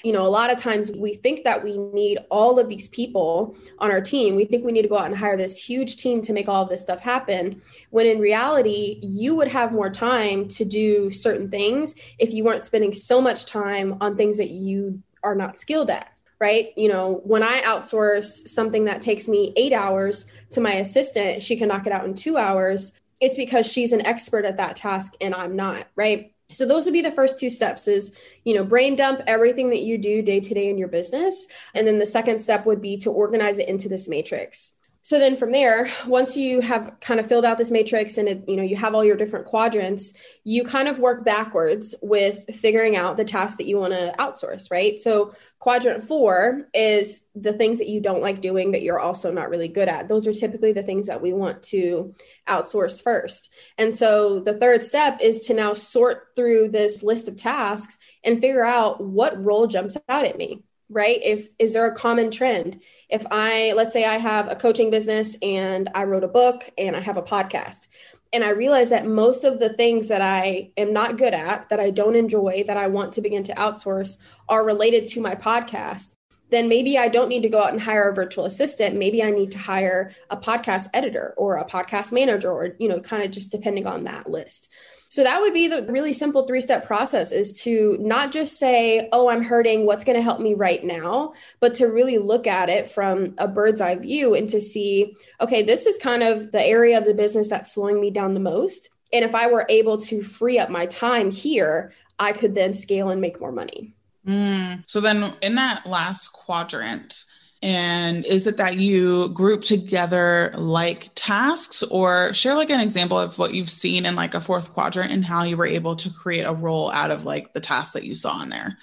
you 0.05 0.13
know, 0.13 0.27
a 0.27 0.29
lot 0.29 0.51
of 0.51 0.59
times 0.59 0.93
we 0.93 1.15
think 1.15 1.45
that 1.45 1.65
we 1.65 1.79
need 1.79 2.19
all 2.31 2.59
of 2.59 2.69
these 2.69 2.89
people 2.89 3.57
on 3.79 3.91
our 3.91 4.03
team. 4.03 4.37
We 4.37 4.45
think 4.45 4.65
we 4.65 4.71
need 4.71 4.83
to 4.83 4.89
go 4.89 4.99
out 4.99 5.07
and 5.07 5.17
hire 5.17 5.37
this 5.37 5.57
huge 5.57 5.97
team 5.97 6.21
to 6.23 6.35
make 6.35 6.47
all 6.47 6.63
of 6.63 6.69
this 6.69 6.83
stuff 6.83 7.01
happen. 7.01 7.63
When 7.89 8.07
in 8.07 8.19
reality, 8.19 9.01
you 9.03 9.35
would 9.35 9.49
have 9.49 9.73
more 9.73 9.89
time 9.89 10.47
to 10.49 10.65
do 10.67 11.11
certain 11.11 11.51
things 11.51 11.95
if 12.19 12.35
you 12.35 12.45
weren't 12.45 12.63
spending 12.63 12.93
so 12.93 13.21
much 13.21 13.47
time 13.47 13.97
on 14.03 14.17
things 14.17 14.37
that 14.37 14.51
you 14.51 15.03
are 15.23 15.35
not 15.35 15.59
skilled 15.59 15.91
at 15.91 16.11
right? 16.41 16.77
You 16.77 16.89
know, 16.89 17.23
when 17.25 17.43
I 17.43 17.63
outsource 17.63 18.49
something 18.49 18.85
that 18.85 19.01
takes 19.01 19.29
me 19.29 19.55
eight 19.57 19.73
hours 19.73 20.27
to 20.51 20.61
my 20.61 20.75
assistant, 20.75 21.41
she 21.41 21.57
can 21.57 21.69
knock 21.69 21.87
it 21.87 21.93
out 21.93 22.05
in 22.05 22.13
two 22.13 22.37
hours. 22.37 22.93
It's 23.21 23.37
because 23.37 23.71
she's 23.71 23.93
an 23.95 24.05
expert 24.05 24.45
at 24.45 24.59
that 24.59 24.77
task 24.77 25.15
and 25.23 25.35
I'm 25.35 25.57
not, 25.57 25.87
right? 25.97 26.34
So 26.51 26.67
those 26.67 26.85
would 26.85 26.93
be 26.93 27.01
the 27.01 27.11
first 27.11 27.39
two 27.39 27.51
steps 27.51 27.89
is, 27.89 28.13
you 28.45 28.55
know, 28.55 28.65
brain 28.65 28.97
dump 28.97 29.23
everything 29.27 29.71
that 29.71 29.83
you 29.83 29.99
do 29.99 30.23
day 30.23 30.41
to 30.41 30.55
day 30.55 30.69
in 30.69 30.79
your 30.79 30.89
business. 30.89 31.47
And 31.75 31.87
then 31.87 31.99
the 31.99 32.07
second 32.07 32.41
step 32.41 32.67
would 32.67 32.83
be 32.83 32.99
to 32.99 33.11
organize 33.11 33.59
it 33.59 33.69
into 33.69 33.89
this 33.89 34.09
matrix. 34.09 34.73
So 35.05 35.19
then 35.19 35.37
from 35.37 35.53
there, 35.53 35.93
once 36.07 36.35
you 36.35 36.63
have 36.63 36.97
kind 36.99 37.21
of 37.21 37.27
filled 37.27 37.45
out 37.45 37.59
this 37.59 37.71
matrix 37.71 38.17
and 38.17 38.27
it, 38.27 38.45
you 38.49 38.57
know 38.57 38.63
you 38.63 38.75
have 38.77 38.95
all 38.95 39.05
your 39.05 39.19
different 39.19 39.45
quadrants, 39.45 40.15
you 40.45 40.65
kind 40.65 40.89
of 40.89 40.99
work 40.99 41.27
backwards 41.27 41.95
with 42.01 42.47
figuring 42.55 42.97
out 42.97 43.19
the 43.19 43.25
tasks 43.25 43.59
that 43.59 43.67
you 43.67 43.77
want 43.77 43.93
to 43.93 44.15
outsource, 44.19 44.71
right? 44.71 44.99
So 44.99 45.35
quadrant 45.59 46.05
4 46.05 46.69
is 46.73 47.27
the 47.35 47.53
things 47.53 47.77
that 47.79 47.89
you 47.89 48.01
don't 48.01 48.23
like 48.23 48.41
doing 48.41 48.73
that 48.73 48.81
you're 48.81 48.99
also 48.99 49.31
not 49.31 49.51
really 49.51 49.69
good 49.69 49.89
at. 49.89 50.09
Those 50.09 50.27
are 50.27 50.33
typically 50.33 50.73
the 50.73 50.83
things 50.83 51.07
that 51.09 51.21
we 51.21 51.35
want 51.35 51.63
to 51.65 52.15
outsource 52.49 53.03
first. 53.03 53.53
And 53.77 53.95
so 53.95 54.41
the 54.41 54.55
third 54.55 54.83
step 54.83 55.19
is 55.21 55.41
to 55.43 55.55
now 55.55 55.75
sort 55.75 56.29
through 56.35 56.71
this 56.71 57.03
list 57.03 57.29
of 57.29 57.37
tasks 57.37 57.99
and 58.25 58.41
figure 58.41 58.65
out 58.65 59.05
what 59.05 59.45
role 59.45 59.67
jumps 59.67 59.99
out 60.09 60.25
at 60.25 60.39
me 60.39 60.63
right 60.91 61.21
if 61.23 61.49
is 61.59 61.73
there 61.73 61.87
a 61.87 61.95
common 61.95 62.31
trend 62.31 62.81
if 63.15 63.25
i 63.31 63.73
let's 63.77 63.93
say 63.93 64.05
i 64.05 64.19
have 64.19 64.51
a 64.51 64.57
coaching 64.57 64.91
business 64.91 65.37
and 65.41 65.89
i 65.95 66.03
wrote 66.03 66.25
a 66.25 66.29
book 66.29 66.69
and 66.77 66.97
i 66.97 67.01
have 67.01 67.17
a 67.17 67.23
podcast 67.23 67.87
and 68.33 68.43
i 68.43 68.51
realize 68.51 68.91
that 68.91 69.07
most 69.07 69.45
of 69.45 69.61
the 69.61 69.73
things 69.75 70.09
that 70.09 70.21
i 70.21 70.69
am 70.77 70.93
not 70.93 71.17
good 71.17 71.33
at 71.33 71.69
that 71.69 71.79
i 71.79 71.91
don't 71.91 72.17
enjoy 72.17 72.65
that 72.67 72.77
i 72.77 72.89
want 72.89 73.13
to 73.13 73.23
begin 73.23 73.45
to 73.45 73.55
outsource 73.55 74.19
are 74.49 74.65
related 74.65 75.07
to 75.07 75.21
my 75.21 75.35
podcast 75.35 76.17
then 76.51 76.69
maybe 76.69 76.99
i 76.99 77.09
don't 77.09 77.29
need 77.29 77.43
to 77.43 77.49
go 77.49 77.63
out 77.63 77.73
and 77.73 77.81
hire 77.81 78.11
a 78.11 78.15
virtual 78.15 78.45
assistant. 78.45 78.97
Maybe 78.97 79.23
i 79.23 79.31
need 79.31 79.53
to 79.53 79.59
hire 79.59 80.13
a 80.29 80.37
podcast 80.37 80.89
editor 80.93 81.35
or 81.37 81.57
a 81.57 81.65
podcast 81.65 82.13
manager 82.13 82.51
or 82.51 82.77
you 82.79 82.89
know 82.89 83.01
kind 83.01 83.23
of 83.23 83.31
just 83.31 83.53
depending 83.53 83.87
on 83.87 84.05
that 84.05 84.29
list 84.29 84.71
so 85.15 85.23
that 85.23 85.41
would 85.41 85.55
be 85.55 85.69
the 85.69 85.83
really 85.83 86.13
simple 86.13 86.45
three 86.45 86.61
step 86.61 86.89
process 86.89 87.31
is 87.31 87.53
to 87.63 87.97
not 88.01 88.33
just 88.33 88.59
say, 88.59 89.09
oh, 89.13 89.29
I'm 89.29 89.45
hurting, 89.45 89.87
what's 89.87 90.03
going 90.03 90.17
to 90.17 90.23
help 90.25 90.41
me 90.41 90.55
right 90.55 90.83
now, 90.83 91.35
but 91.61 91.73
to 91.75 91.87
really 91.87 92.19
look 92.19 92.49
at 92.49 92.69
it 92.69 92.91
from 92.91 93.33
a 93.39 93.47
bird's 93.47 93.81
eye 93.81 93.95
view 93.95 94.35
and 94.35 94.49
to 94.49 94.61
see, 94.61 95.15
okay, 95.41 95.63
this 95.63 95.87
is 95.87 95.99
kind 95.99 96.25
of 96.25 96.51
the 96.51 96.61
area 96.61 96.99
of 96.99 97.05
the 97.05 97.15
business 97.15 97.49
that's 97.49 97.73
slowing 97.73 98.01
me 98.01 98.11
down 98.11 98.35
the 98.35 98.41
most. 98.41 98.91
And 99.13 99.25
if 99.25 99.37
I 99.37 99.47
were 99.47 99.67
able 99.69 99.99
to 99.99 100.21
free 100.21 100.59
up 100.59 100.69
my 100.69 100.87
time 100.87 101.31
here, 101.31 101.93
I 102.19 102.33
could 102.33 102.57
then 102.57 102.75
scale 102.75 103.11
and 103.11 103.21
make 103.21 103.41
more 103.41 103.53
money. 103.53 103.95
Mm. 104.27 104.83
So 104.89 105.01
then 105.01 105.35
in 105.43 105.55
that 105.55 105.87
last 105.87 106.33
quadrant, 106.33 107.23
and 107.65 108.27
is 108.27 108.47
it 108.47 108.59
that 108.59 108.77
you 108.77 109.31
group 109.31 109.65
together 109.65 110.53
like 110.55 111.11
tasks 111.15 111.83
or 111.85 112.35
share 112.35 112.55
like 112.55 112.69
an 112.69 112.79
example 112.79 113.19
of 113.19 113.39
what 113.39 113.55
you've 113.55 113.71
seen 113.71 114.05
in 114.05 114.15
like 114.15 114.35
a 114.35 114.41
fourth 114.41 114.75
quadrant 114.75 115.11
and 115.11 115.25
how 115.25 115.45
you 115.45 115.57
were 115.57 115.65
able 115.65 115.97
to 115.97 116.11
create 116.11 116.43
a 116.43 116.53
role 116.53 116.91
out 116.91 117.11
of 117.11 117.25
like 117.25 117.55
the 117.55 117.61
tasks 117.61 117.93
that 117.93 118.05
you 118.05 118.15
saw 118.15 118.43
in 118.43 118.51
there? 118.51 118.77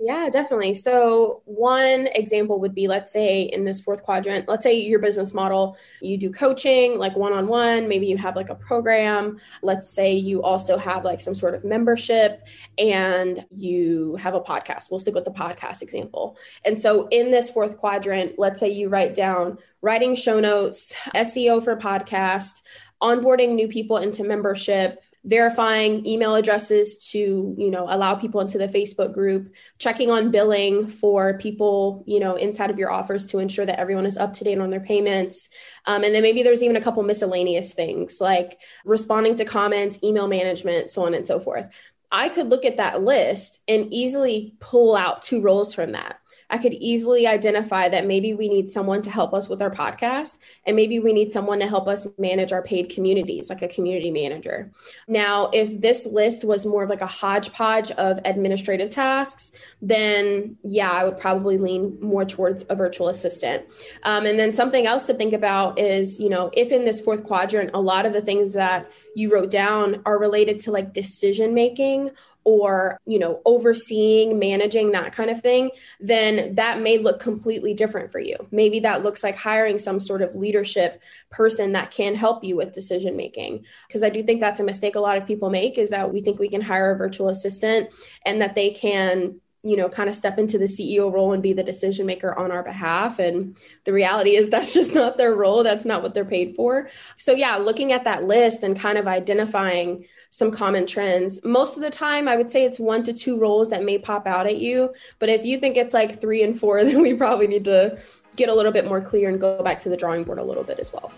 Yeah, 0.00 0.28
definitely. 0.30 0.74
So, 0.74 1.42
one 1.44 2.06
example 2.14 2.60
would 2.60 2.72
be 2.72 2.86
let's 2.86 3.10
say 3.10 3.42
in 3.42 3.64
this 3.64 3.80
fourth 3.80 4.04
quadrant, 4.04 4.46
let's 4.46 4.62
say 4.62 4.78
your 4.78 5.00
business 5.00 5.34
model, 5.34 5.76
you 6.00 6.16
do 6.16 6.30
coaching 6.30 6.98
like 6.98 7.16
one 7.16 7.32
on 7.32 7.48
one, 7.48 7.88
maybe 7.88 8.06
you 8.06 8.16
have 8.16 8.36
like 8.36 8.48
a 8.48 8.54
program. 8.54 9.40
Let's 9.60 9.90
say 9.90 10.14
you 10.14 10.40
also 10.42 10.78
have 10.78 11.04
like 11.04 11.20
some 11.20 11.34
sort 11.34 11.56
of 11.56 11.64
membership 11.64 12.46
and 12.78 13.44
you 13.50 14.14
have 14.16 14.34
a 14.34 14.40
podcast. 14.40 14.88
We'll 14.88 15.00
stick 15.00 15.16
with 15.16 15.24
the 15.24 15.32
podcast 15.32 15.82
example. 15.82 16.38
And 16.64 16.78
so, 16.78 17.08
in 17.08 17.32
this 17.32 17.50
fourth 17.50 17.76
quadrant, 17.76 18.38
let's 18.38 18.60
say 18.60 18.68
you 18.68 18.88
write 18.88 19.16
down 19.16 19.58
writing 19.82 20.14
show 20.14 20.38
notes, 20.38 20.94
SEO 21.16 21.62
for 21.62 21.76
podcast, 21.76 22.62
onboarding 23.02 23.54
new 23.54 23.66
people 23.66 23.96
into 23.96 24.22
membership 24.22 25.02
verifying 25.28 26.06
email 26.06 26.34
addresses 26.34 27.10
to 27.10 27.54
you 27.58 27.70
know 27.70 27.86
allow 27.88 28.14
people 28.14 28.40
into 28.40 28.56
the 28.56 28.66
facebook 28.66 29.12
group 29.12 29.54
checking 29.78 30.10
on 30.10 30.30
billing 30.30 30.86
for 30.86 31.36
people 31.36 32.02
you 32.06 32.18
know 32.18 32.34
inside 32.36 32.70
of 32.70 32.78
your 32.78 32.90
offers 32.90 33.26
to 33.26 33.38
ensure 33.38 33.66
that 33.66 33.78
everyone 33.78 34.06
is 34.06 34.16
up 34.16 34.32
to 34.32 34.44
date 34.44 34.58
on 34.58 34.70
their 34.70 34.80
payments. 34.80 35.50
Um, 35.84 36.02
and 36.02 36.14
then 36.14 36.22
maybe 36.22 36.42
there's 36.42 36.62
even 36.62 36.76
a 36.76 36.80
couple 36.80 37.02
miscellaneous 37.02 37.74
things 37.74 38.20
like 38.20 38.58
responding 38.84 39.34
to 39.36 39.44
comments 39.44 39.98
email 40.02 40.28
management 40.28 40.90
so 40.90 41.04
on 41.04 41.14
and 41.14 41.26
so 41.26 41.38
forth. 41.38 41.68
I 42.10 42.30
could 42.30 42.48
look 42.48 42.64
at 42.64 42.78
that 42.78 43.02
list 43.02 43.60
and 43.68 43.92
easily 43.92 44.54
pull 44.60 44.96
out 44.96 45.22
two 45.22 45.42
roles 45.42 45.74
from 45.74 45.92
that 45.92 46.18
I 46.50 46.58
could 46.58 46.72
easily 46.74 47.26
identify 47.26 47.88
that 47.88 48.06
maybe 48.06 48.34
we 48.34 48.48
need 48.48 48.70
someone 48.70 49.02
to 49.02 49.10
help 49.10 49.34
us 49.34 49.48
with 49.48 49.60
our 49.60 49.70
podcast 49.70 50.38
and 50.66 50.74
maybe 50.74 50.98
we 50.98 51.12
need 51.12 51.30
someone 51.30 51.58
to 51.60 51.66
help 51.66 51.88
us 51.88 52.06
manage 52.18 52.52
our 52.52 52.62
paid 52.62 52.90
communities, 52.90 53.50
like 53.50 53.62
a 53.62 53.68
community 53.68 54.10
manager. 54.10 54.70
Now, 55.06 55.50
if 55.52 55.80
this 55.80 56.06
list 56.06 56.44
was 56.44 56.64
more 56.66 56.84
of 56.84 56.90
like 56.90 57.02
a 57.02 57.06
hodgepodge 57.06 57.90
of 57.92 58.18
administrative 58.24 58.90
tasks, 58.90 59.52
then 59.82 60.56
yeah, 60.64 60.90
I 60.90 61.04
would 61.04 61.18
probably 61.18 61.58
lean 61.58 61.98
more 62.00 62.24
towards 62.24 62.64
a 62.68 62.74
virtual 62.74 63.08
assistant. 63.08 63.66
Um, 64.02 64.26
and 64.26 64.38
then 64.38 64.52
something 64.52 64.86
else 64.86 65.06
to 65.06 65.14
think 65.14 65.32
about 65.32 65.78
is, 65.78 66.18
you 66.18 66.28
know, 66.28 66.50
if 66.54 66.72
in 66.72 66.84
this 66.84 67.00
fourth 67.00 67.24
quadrant, 67.24 67.70
a 67.74 67.80
lot 67.80 68.06
of 68.06 68.12
the 68.12 68.22
things 68.22 68.54
that 68.54 68.90
you 69.18 69.32
wrote 69.32 69.50
down 69.50 70.00
are 70.06 70.18
related 70.18 70.60
to 70.60 70.70
like 70.70 70.92
decision 70.92 71.52
making 71.52 72.10
or 72.44 73.00
you 73.04 73.18
know 73.18 73.42
overseeing 73.44 74.38
managing 74.38 74.92
that 74.92 75.12
kind 75.12 75.28
of 75.28 75.40
thing 75.40 75.70
then 76.00 76.54
that 76.54 76.80
may 76.80 76.96
look 76.96 77.18
completely 77.18 77.74
different 77.74 78.12
for 78.12 78.20
you. 78.20 78.36
Maybe 78.50 78.80
that 78.80 79.02
looks 79.02 79.22
like 79.24 79.36
hiring 79.36 79.78
some 79.78 79.98
sort 79.98 80.22
of 80.22 80.36
leadership 80.36 81.02
person 81.30 81.72
that 81.72 81.90
can 81.90 82.14
help 82.14 82.44
you 82.44 82.56
with 82.56 82.72
decision 82.72 83.16
making. 83.16 83.66
Because 83.86 84.04
i 84.04 84.08
do 84.08 84.22
think 84.22 84.40
that's 84.40 84.60
a 84.60 84.64
mistake 84.64 84.94
a 84.94 85.00
lot 85.00 85.18
of 85.18 85.26
people 85.26 85.50
make 85.50 85.78
is 85.78 85.90
that 85.90 86.12
we 86.12 86.22
think 86.22 86.38
we 86.38 86.48
can 86.48 86.60
hire 86.60 86.92
a 86.92 86.96
virtual 86.96 87.28
assistant 87.28 87.90
and 88.24 88.40
that 88.40 88.54
they 88.54 88.70
can 88.70 89.40
you 89.64 89.76
know, 89.76 89.88
kind 89.88 90.08
of 90.08 90.14
step 90.14 90.38
into 90.38 90.56
the 90.56 90.66
CEO 90.66 91.12
role 91.12 91.32
and 91.32 91.42
be 91.42 91.52
the 91.52 91.64
decision 91.64 92.06
maker 92.06 92.36
on 92.38 92.52
our 92.52 92.62
behalf. 92.62 93.18
And 93.18 93.56
the 93.84 93.92
reality 93.92 94.36
is 94.36 94.50
that's 94.50 94.72
just 94.72 94.94
not 94.94 95.18
their 95.18 95.34
role. 95.34 95.62
That's 95.62 95.84
not 95.84 96.02
what 96.02 96.14
they're 96.14 96.24
paid 96.24 96.54
for. 96.54 96.88
So, 97.16 97.32
yeah, 97.32 97.56
looking 97.56 97.92
at 97.92 98.04
that 98.04 98.24
list 98.24 98.62
and 98.62 98.78
kind 98.78 98.98
of 98.98 99.06
identifying 99.06 100.06
some 100.30 100.50
common 100.50 100.86
trends. 100.86 101.42
Most 101.44 101.76
of 101.76 101.82
the 101.82 101.90
time, 101.90 102.28
I 102.28 102.36
would 102.36 102.50
say 102.50 102.64
it's 102.64 102.78
one 102.78 103.02
to 103.04 103.12
two 103.12 103.38
roles 103.38 103.70
that 103.70 103.82
may 103.82 103.98
pop 103.98 104.26
out 104.26 104.46
at 104.46 104.58
you. 104.58 104.94
But 105.18 105.28
if 105.28 105.44
you 105.44 105.58
think 105.58 105.76
it's 105.76 105.94
like 105.94 106.20
three 106.20 106.42
and 106.42 106.58
four, 106.58 106.84
then 106.84 107.02
we 107.02 107.14
probably 107.14 107.48
need 107.48 107.64
to 107.64 107.98
get 108.36 108.48
a 108.48 108.54
little 108.54 108.72
bit 108.72 108.86
more 108.86 109.00
clear 109.00 109.28
and 109.28 109.40
go 109.40 109.62
back 109.62 109.80
to 109.80 109.88
the 109.88 109.96
drawing 109.96 110.22
board 110.24 110.38
a 110.38 110.44
little 110.44 110.62
bit 110.62 110.78
as 110.78 110.92
well. 110.92 111.12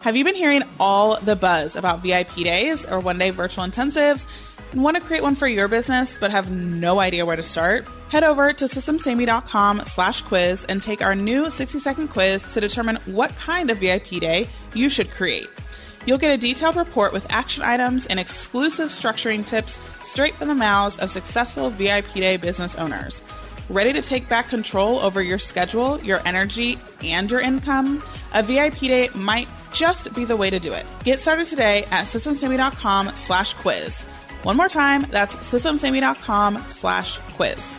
Have 0.00 0.16
you 0.16 0.24
been 0.24 0.34
hearing 0.34 0.62
all 0.78 1.20
the 1.20 1.36
buzz 1.36 1.76
about 1.76 2.00
VIP 2.00 2.34
days 2.36 2.86
or 2.86 3.00
one 3.00 3.18
day 3.18 3.28
virtual 3.28 3.66
intensives? 3.66 4.24
Want 4.74 4.96
to 4.96 5.02
create 5.02 5.24
one 5.24 5.34
for 5.34 5.48
your 5.48 5.66
business 5.66 6.16
but 6.18 6.30
have 6.30 6.52
no 6.52 7.00
idea 7.00 7.26
where 7.26 7.34
to 7.34 7.42
start? 7.42 7.88
Head 8.08 8.22
over 8.22 8.52
to 8.52 8.64
systemssavedme.com 8.66 9.82
slash 9.84 10.22
quiz 10.22 10.64
and 10.64 10.80
take 10.80 11.02
our 11.02 11.16
new 11.16 11.50
60 11.50 11.80
second 11.80 12.08
quiz 12.08 12.44
to 12.52 12.60
determine 12.60 12.96
what 13.06 13.34
kind 13.34 13.70
of 13.70 13.78
VIP 13.78 14.20
day 14.20 14.48
you 14.72 14.88
should 14.88 15.10
create. 15.10 15.48
You'll 16.06 16.18
get 16.18 16.32
a 16.32 16.38
detailed 16.38 16.76
report 16.76 17.12
with 17.12 17.26
action 17.30 17.64
items 17.64 18.06
and 18.06 18.20
exclusive 18.20 18.90
structuring 18.90 19.44
tips 19.44 19.80
straight 20.00 20.34
from 20.34 20.46
the 20.46 20.54
mouths 20.54 20.98
of 20.98 21.10
successful 21.10 21.70
VIP 21.70 22.12
Day 22.14 22.36
business 22.36 22.76
owners. 22.76 23.20
Ready 23.68 23.92
to 23.92 24.02
take 24.02 24.28
back 24.28 24.48
control 24.48 24.98
over 25.00 25.20
your 25.20 25.38
schedule, 25.38 26.00
your 26.02 26.20
energy, 26.24 26.78
and 27.04 27.30
your 27.30 27.40
income? 27.40 28.02
A 28.34 28.42
VIP 28.42 28.78
Day 28.80 29.08
might 29.14 29.48
just 29.72 30.14
be 30.14 30.24
the 30.24 30.36
way 30.36 30.48
to 30.48 30.58
do 30.60 30.72
it. 30.72 30.86
Get 31.04 31.18
started 31.18 31.48
today 31.48 31.84
at 31.90 32.06
systemssavedme.com 32.06 33.10
slash 33.14 33.54
quiz. 33.54 34.04
One 34.42 34.56
more 34.56 34.68
time, 34.68 35.02
that's 35.10 35.34
systemssavedme.com 35.36 36.64
slash 36.68 37.18
quiz. 37.34 37.78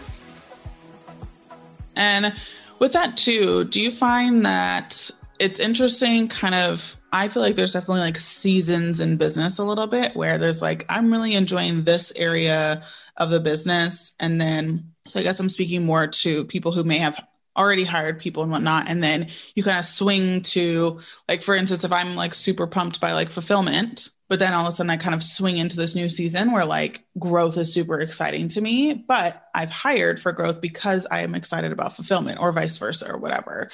And 1.96 2.34
with 2.78 2.94
that 2.94 3.18
too, 3.18 3.66
do 3.66 3.80
you 3.82 3.92
find 3.92 4.46
that 4.46 5.10
it's 5.40 5.60
interesting 5.60 6.28
kind 6.28 6.54
of 6.54 6.98
I 7.14 7.28
feel 7.28 7.42
like 7.42 7.56
there's 7.56 7.74
definitely 7.74 8.02
like 8.02 8.18
seasons 8.18 9.00
in 9.00 9.18
business 9.18 9.58
a 9.58 9.64
little 9.64 9.88
bit 9.88 10.16
where 10.16 10.38
there's 10.38 10.62
like 10.62 10.86
I'm 10.88 11.12
really 11.12 11.34
enjoying 11.34 11.84
this 11.84 12.14
area 12.16 12.84
of 13.18 13.32
the 13.32 13.40
business 13.40 14.14
and 14.20 14.40
then 14.40 14.92
so 15.08 15.20
I 15.20 15.24
guess 15.24 15.40
I'm 15.40 15.50
speaking 15.50 15.84
more 15.84 16.08
to 16.08 16.46
people 16.46 16.72
who 16.72 16.84
may 16.84 17.00
have 17.00 17.20
already 17.62 17.84
hired 17.84 18.20
people 18.20 18.44
and 18.44 18.52
whatnot 18.52 18.88
and 18.88 19.04
then 19.04 19.28
you 19.56 19.64
kind 19.64 19.80
of 19.80 19.86
swing 19.86 20.42
to 20.42 21.00
like 21.30 21.44
for 21.44 21.56
instance 21.56 21.84
if 21.84 21.92
i'm 21.92 22.16
like 22.16 22.34
super 22.34 22.66
pumped 22.68 23.00
by 23.00 23.14
like 23.14 23.30
fulfillment 23.30 24.10
but 24.28 24.40
then 24.40 24.54
all 24.54 24.66
of 24.66 24.70
a 24.70 24.72
sudden 24.72 24.90
i 24.90 24.98
kind 24.98 25.16
of 25.16 25.24
swing 25.24 25.58
into 25.58 25.76
this 25.76 25.96
new 25.96 26.10
season 26.10 26.52
where 26.52 26.66
like 26.66 27.06
growth 27.20 27.58
is 27.58 27.74
super 27.74 28.00
exciting 28.00 28.48
to 28.48 28.62
me 28.62 28.94
but 28.94 29.44
i've 29.54 29.72
hired 29.72 30.20
for 30.20 30.32
growth 30.32 30.60
because 30.60 31.06
i 31.12 31.20
am 31.20 31.36
excited 31.36 31.72
about 31.72 31.96
fulfillment 31.96 32.40
or 32.40 32.52
vice 32.52 32.78
versa 32.78 33.12
or 33.12 33.18
whatever. 33.18 33.70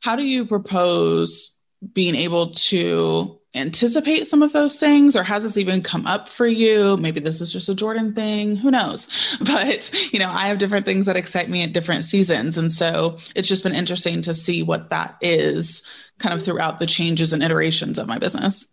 How 0.00 0.16
do 0.16 0.22
you 0.22 0.46
propose 0.46 1.56
being 1.92 2.14
able 2.14 2.52
to 2.52 3.39
anticipate 3.54 4.28
some 4.28 4.42
of 4.42 4.52
those 4.52 4.76
things 4.76 5.16
or 5.16 5.24
has 5.24 5.42
this 5.42 5.56
even 5.56 5.82
come 5.82 6.06
up 6.06 6.28
for 6.28 6.46
you? 6.46 6.96
Maybe 6.96 7.18
this 7.20 7.40
is 7.40 7.52
just 7.52 7.68
a 7.68 7.74
jordan 7.74 8.14
thing. 8.14 8.56
Who 8.56 8.70
knows? 8.70 9.08
But 9.40 9.90
you 10.12 10.18
know 10.18 10.30
i 10.30 10.46
have 10.46 10.58
different 10.58 10.84
things 10.84 11.06
that 11.06 11.16
excite 11.16 11.50
me 11.50 11.62
at 11.62 11.72
different 11.72 12.04
seasons. 12.04 12.56
And 12.56 12.72
so 12.72 13.18
it's 13.34 13.48
just 13.48 13.62
been 13.62 13.74
interesting 13.74 14.22
to 14.22 14.34
see 14.34 14.62
what 14.62 14.90
that 14.90 15.16
is 15.20 15.82
kind 16.18 16.34
of 16.34 16.42
throughout 16.42 16.78
the 16.78 16.86
changes 16.86 17.32
and 17.32 17.42
iterations 17.42 17.98
of 17.98 18.06
my 18.06 18.18
business. 18.18 18.68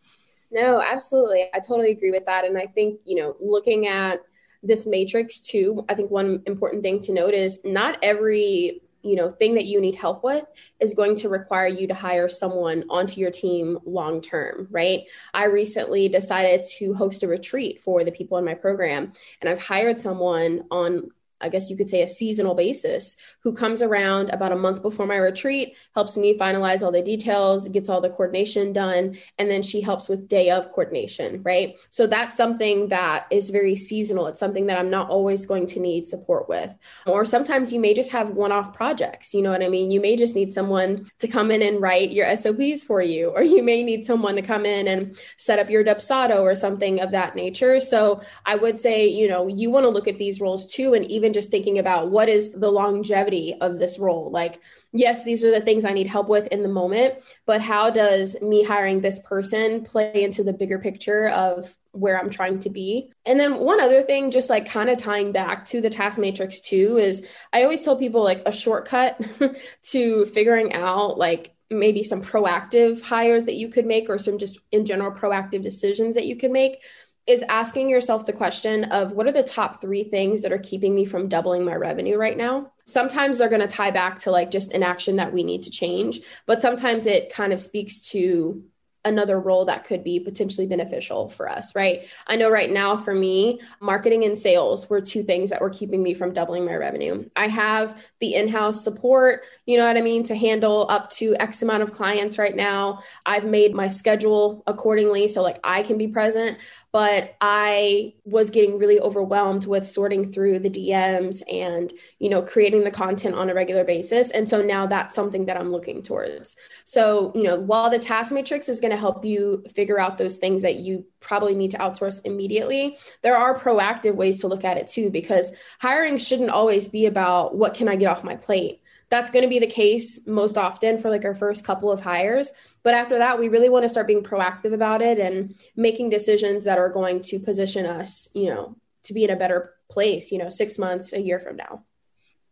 No 0.52 0.82
absolutely. 0.82 1.48
I 1.54 1.60
totally 1.60 1.92
agree 1.92 2.12
with 2.12 2.26
that. 2.26 2.46
And 2.46 2.58
i 2.58 2.68
think 2.68 3.00
you 3.06 3.16
know 3.16 3.36
looking 3.40 3.88
at 3.88 4.22
this 4.64 4.88
matrix 4.88 5.40
too 5.40 5.86
i 5.88 5.94
think 5.94 6.10
one 6.10 6.42
important 6.48 6.82
thing 6.82 7.00
to 7.00 7.14
note 7.14 7.36
is 7.36 7.60
not 7.64 7.98
every 8.02 8.82
you 9.08 9.16
know 9.16 9.32
thing 9.32 9.56
that 9.56 9.66
you 9.66 9.80
need 9.80 9.96
help 9.96 10.24
with 10.24 10.46
is 10.80 10.94
going 10.94 11.16
to 11.16 11.30
require 11.30 11.68
you 11.68 11.88
to 11.88 11.94
hire 11.94 12.28
someone 12.28 12.84
onto 12.90 13.20
your 13.22 13.32
team 13.32 13.78
long 13.86 14.22
term 14.22 14.68
right? 14.72 15.02
I 15.34 15.46
recently 15.46 16.10
decided 16.10 16.62
to 16.78 16.94
host 16.94 17.24
a 17.24 17.28
retreat 17.28 17.82
for 17.82 18.04
the 18.04 18.12
people 18.12 18.38
in 18.38 18.46
my 18.46 18.54
program 18.54 19.14
and 19.42 19.50
i've 19.50 19.62
hired 19.62 20.00
someone 20.00 20.64
on 20.72 21.10
I 21.42 21.50
guess 21.50 21.70
you 21.70 21.78
could 21.78 21.90
say 21.90 22.02
a 22.02 22.08
seasonal 22.08 22.56
basis, 22.56 23.18
who 23.42 23.54
comes 23.54 23.82
around 23.82 24.30
about 24.30 24.52
a 24.52 24.56
month 24.56 24.82
before 24.82 25.06
my 25.06 25.18
retreat, 25.18 25.76
helps 25.94 26.18
me 26.18 26.38
finalize 26.38 26.82
all 26.82 26.92
the 26.92 27.02
details, 27.02 27.68
gets 27.70 27.90
all 27.90 28.02
the 28.02 28.10
coordination 28.10 28.74
done, 28.74 29.18
and 29.38 29.50
then 29.50 29.62
she 29.62 29.82
helps 29.82 30.10
with 30.10 30.28
day 30.28 30.50
of 30.50 30.72
coordination, 30.72 31.42
right? 31.44 31.76
So 31.90 32.08
that's 32.08 32.36
something 32.36 32.90
that 32.90 33.28
is 33.32 33.50
very 33.50 33.76
seasonal. 33.76 34.28
It's 34.28 34.40
something 34.40 34.68
that 34.68 34.78
I'm 34.78 34.90
not 34.90 35.10
always 35.10 35.46
going 35.46 35.68
to 35.68 35.80
need 35.80 36.08
support 36.08 36.50
with. 36.50 36.74
Or 37.06 37.26
sometimes 37.26 37.72
you 37.72 37.80
may 37.80 37.94
just 37.94 38.12
have 38.12 38.32
one 38.32 38.52
off 38.52 38.74
projects, 38.74 39.34
you 39.34 39.42
know 39.42 39.52
what 39.52 39.64
I 39.64 39.70
mean? 39.70 39.92
You 39.92 40.02
may 40.02 40.16
just 40.16 40.36
need 40.36 40.54
someone 40.54 41.10
to 41.20 41.28
come 41.28 41.52
in 41.52 41.62
and 41.62 41.82
write 41.82 42.12
your 42.12 42.36
SOPs 42.36 42.84
for 42.84 43.02
you, 43.02 43.30
or 43.30 43.44
you 43.44 43.64
may 43.64 43.84
need 43.84 44.06
someone 44.06 44.36
to 44.36 44.42
come 44.42 44.66
in 44.66 44.88
and 44.88 45.18
set 45.38 45.60
up 45.60 45.70
your 45.70 45.84
Dubsado 45.84 46.42
or 46.42 46.56
something 46.56 47.00
of 47.00 47.12
that 47.12 47.36
nature. 47.36 47.80
So 47.80 48.22
I 48.46 48.56
would 48.56 48.80
say, 48.80 49.08
you 49.08 49.28
know, 49.28 49.48
you 49.48 49.70
want 49.70 49.84
to 49.84 49.90
look 49.90 50.08
at 50.08 50.18
these 50.18 50.42
roles 50.42 50.72
too, 50.72 50.94
and 50.94 51.10
even 51.12 51.27
even 51.28 51.34
just 51.34 51.52
thinking 51.52 51.78
about 51.78 52.10
what 52.10 52.30
is 52.30 52.54
the 52.54 52.72
longevity 52.72 53.56
of 53.60 53.80
this 53.80 54.00
role. 54.00 54.32
Like, 54.32 54.62
yes, 54.94 55.26
these 55.26 55.44
are 55.44 55.52
the 55.52 55.60
things 55.60 55.84
I 55.84 55.92
need 55.92 56.08
help 56.08 56.30
with 56.30 56.48
in 56.48 56.64
the 56.64 56.70
moment, 56.70 57.16
but 57.46 57.62
how 57.62 57.90
does 57.90 58.42
me 58.42 58.64
hiring 58.64 59.02
this 59.02 59.20
person 59.20 59.84
play 59.84 60.24
into 60.24 60.42
the 60.42 60.54
bigger 60.54 60.80
picture 60.80 61.28
of 61.28 61.76
where 61.92 62.18
I'm 62.18 62.30
trying 62.30 62.60
to 62.60 62.70
be? 62.70 63.12
And 63.26 63.38
then 63.38 63.60
one 63.60 63.82
other 63.82 64.04
thing, 64.04 64.32
just 64.32 64.50
like 64.50 64.70
kind 64.70 64.90
of 64.90 64.98
tying 64.98 65.34
back 65.34 65.66
to 65.68 65.82
the 65.82 65.90
task 65.90 66.18
matrix 66.18 66.62
too, 66.62 66.98
is 66.98 67.26
I 67.52 67.64
always 67.64 67.82
tell 67.82 67.98
people 67.98 68.24
like 68.24 68.44
a 68.46 68.54
shortcut 68.54 69.20
to 69.90 70.26
figuring 70.28 70.74
out 70.74 71.18
like 71.18 71.54
maybe 71.70 72.02
some 72.02 72.24
proactive 72.24 73.02
hires 73.02 73.44
that 73.44 73.56
you 73.56 73.68
could 73.68 73.86
make 73.86 74.10
or 74.10 74.18
some 74.18 74.38
just 74.38 74.58
in 74.72 74.86
general 74.86 75.12
proactive 75.12 75.62
decisions 75.62 76.16
that 76.16 76.26
you 76.26 76.38
could 76.38 76.52
make 76.52 76.82
is 77.28 77.44
asking 77.50 77.90
yourself 77.90 78.26
the 78.26 78.34
question 78.34 78.86
of 78.86 79.12
what 79.12 79.28
are 79.28 79.32
the 79.32 79.44
top 79.44 79.82
three 79.82 80.04
things 80.04 80.42
that 80.42 80.54
are 80.54 80.58
keeping 80.58 80.96
me 80.96 81.06
from 81.06 81.28
doubling 81.28 81.66
my 81.66 81.76
revenue 81.76 82.18
right 82.18 82.38
now? 82.38 82.72
Sometimes 82.86 83.38
they're 83.38 83.50
going 83.50 83.62
to 83.62 83.68
tie 83.68 83.92
back 83.92 84.18
to 84.20 84.32
like 84.32 84.50
just 84.50 84.72
an 84.72 84.82
action 84.82 85.18
that 85.18 85.34
we 85.34 85.44
need 85.44 85.64
to 85.64 85.72
change, 85.72 86.22
but 86.46 86.62
sometimes 86.62 87.06
it 87.06 87.34
kind 87.34 87.52
of 87.52 87.60
speaks 87.60 88.00
to 88.10 88.64
another 89.08 89.40
role 89.40 89.66
that 89.66 89.86
could 89.86 90.04
be 90.04 90.20
potentially 90.20 90.68
beneficial 90.68 91.30
for 91.30 91.50
us, 91.50 91.76
right? 91.76 92.08
I 92.28 92.36
know 92.36 92.50
right 92.50 92.72
now 92.72 92.98
for 92.98 93.14
me, 93.14 93.60
marketing 93.80 94.24
and 94.24 94.38
sales 94.38 94.90
were 94.90 95.02
two 95.02 95.24
things 95.24 95.50
that 95.50 95.62
were 95.62 95.70
keeping 95.70 96.04
me 96.04 96.14
from 96.14 96.34
doubling 96.34 96.66
my 96.66 96.76
revenue. 96.76 97.28
I 97.36 97.48
have 97.48 98.06
the 98.20 98.36
in 98.36 98.48
house 98.48 98.84
support, 98.84 99.44
you 99.66 99.78
know 99.78 99.86
what 99.86 99.98
I 99.98 100.02
mean, 100.02 100.24
to 100.26 100.36
handle 100.36 100.86
up 100.90 101.10
to 101.12 101.36
X 101.40 101.62
amount 101.62 101.84
of 101.84 101.94
clients 101.94 102.38
right 102.38 102.56
now. 102.56 103.00
I've 103.26 103.46
made 103.46 103.74
my 103.74 103.88
schedule 103.88 104.64
accordingly 104.68 105.28
so 105.28 105.42
like 105.42 105.60
I 105.64 105.84
can 105.84 105.98
be 105.98 106.08
present, 106.08 106.58
but 106.92 107.36
I 107.42 108.14
was 108.26 108.50
getting 108.50 108.80
really 108.80 109.00
overwhelmed 109.00 109.66
with 109.68 109.86
sorting 109.86 110.32
through 110.32 110.60
the 110.60 110.70
DMs 110.70 111.44
and, 111.52 111.94
you 112.20 112.30
know, 112.30 112.42
creating 112.42 112.84
the 112.84 112.92
content 112.92 113.36
on 113.36 113.50
a 113.50 113.54
regular 113.54 113.84
basis. 113.84 114.32
And 114.32 114.50
so 114.50 114.62
now 114.62 114.88
that's 114.88 115.16
something 115.16 115.46
that 115.46 115.58
I'm 115.58 115.72
looking 115.72 116.02
towards. 116.02 116.56
So, 116.86 117.32
you 117.36 117.44
know, 117.44 117.60
while 117.60 117.90
the 117.90 118.00
task 118.00 118.32
matrix 118.32 118.68
is 118.68 118.80
going 118.80 118.92
to 118.92 118.97
help 118.98 119.24
you 119.24 119.64
figure 119.74 120.00
out 120.00 120.18
those 120.18 120.38
things 120.38 120.62
that 120.62 120.76
you 120.78 121.06
probably 121.20 121.56
need 121.56 121.72
to 121.72 121.78
outsource 121.78 122.22
immediately, 122.26 122.98
there 123.22 123.38
are 123.38 123.60
proactive 123.60 124.16
ways 124.16 124.42
to 124.42 124.48
look 124.48 124.64
at 124.64 124.78
it 124.78 124.88
too, 124.88 125.10
because 125.10 125.52
hiring 125.80 126.18
shouldn't 126.18 126.50
always 126.50 126.88
be 126.88 127.06
about 127.06 127.56
what 127.56 127.74
can 127.74 127.88
I 127.88 127.96
get 127.96 128.12
off 128.12 128.24
my 128.24 128.36
plate 128.36 128.82
that's 129.10 129.30
going 129.30 129.44
to 129.44 129.50
be 129.50 129.60
the 129.60 129.68
case 129.68 130.26
most 130.28 130.58
often 130.58 130.98
for 130.98 131.10
like 131.10 131.24
our 131.24 131.36
first 131.36 131.64
couple 131.64 131.92
of 131.92 132.02
hires. 132.02 132.52
But 132.84 132.94
after 132.94 133.18
that, 133.20 133.40
we 133.40 133.50
really 133.50 133.70
want 133.70 133.84
to 133.84 133.90
start 133.90 134.08
being 134.08 134.24
proactive 134.24 134.74
about 134.74 135.02
it 135.02 135.20
and 135.20 135.56
making 135.76 136.10
decisions 136.10 136.66
that 136.66 136.78
are 136.78 136.90
going 136.90 137.22
to 137.24 137.40
position 137.40 137.86
us, 137.86 138.30
you 138.34 138.50
know, 138.50 138.76
to 139.04 139.14
be 139.14 139.24
in 139.24 139.30
a 139.30 139.36
better 139.36 139.74
place, 139.90 140.32
you 140.32 140.38
know, 140.38 140.50
six 140.50 140.78
months, 140.78 141.14
a 141.14 141.22
year 141.22 141.40
from 141.40 141.56
now. 141.56 141.84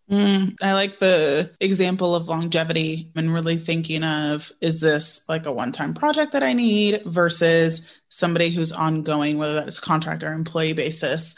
Mm, 0.09 0.55
I 0.61 0.73
like 0.73 0.99
the 0.99 1.51
example 1.59 2.13
of 2.13 2.27
longevity 2.29 3.09
and 3.15 3.33
really 3.33 3.57
thinking 3.57 4.03
of 4.03 4.51
is 4.61 4.79
this 4.79 5.21
like 5.27 5.47
a 5.47 5.51
one 5.51 5.71
time 5.71 5.95
project 5.95 6.31
that 6.33 6.43
I 6.43 6.53
need 6.53 7.01
versus 7.05 7.81
somebody 8.09 8.51
who's 8.51 8.71
ongoing, 8.71 9.39
whether 9.39 9.55
that's 9.55 9.79
contract 9.79 10.21
or 10.21 10.31
employee 10.31 10.73
basis. 10.73 11.35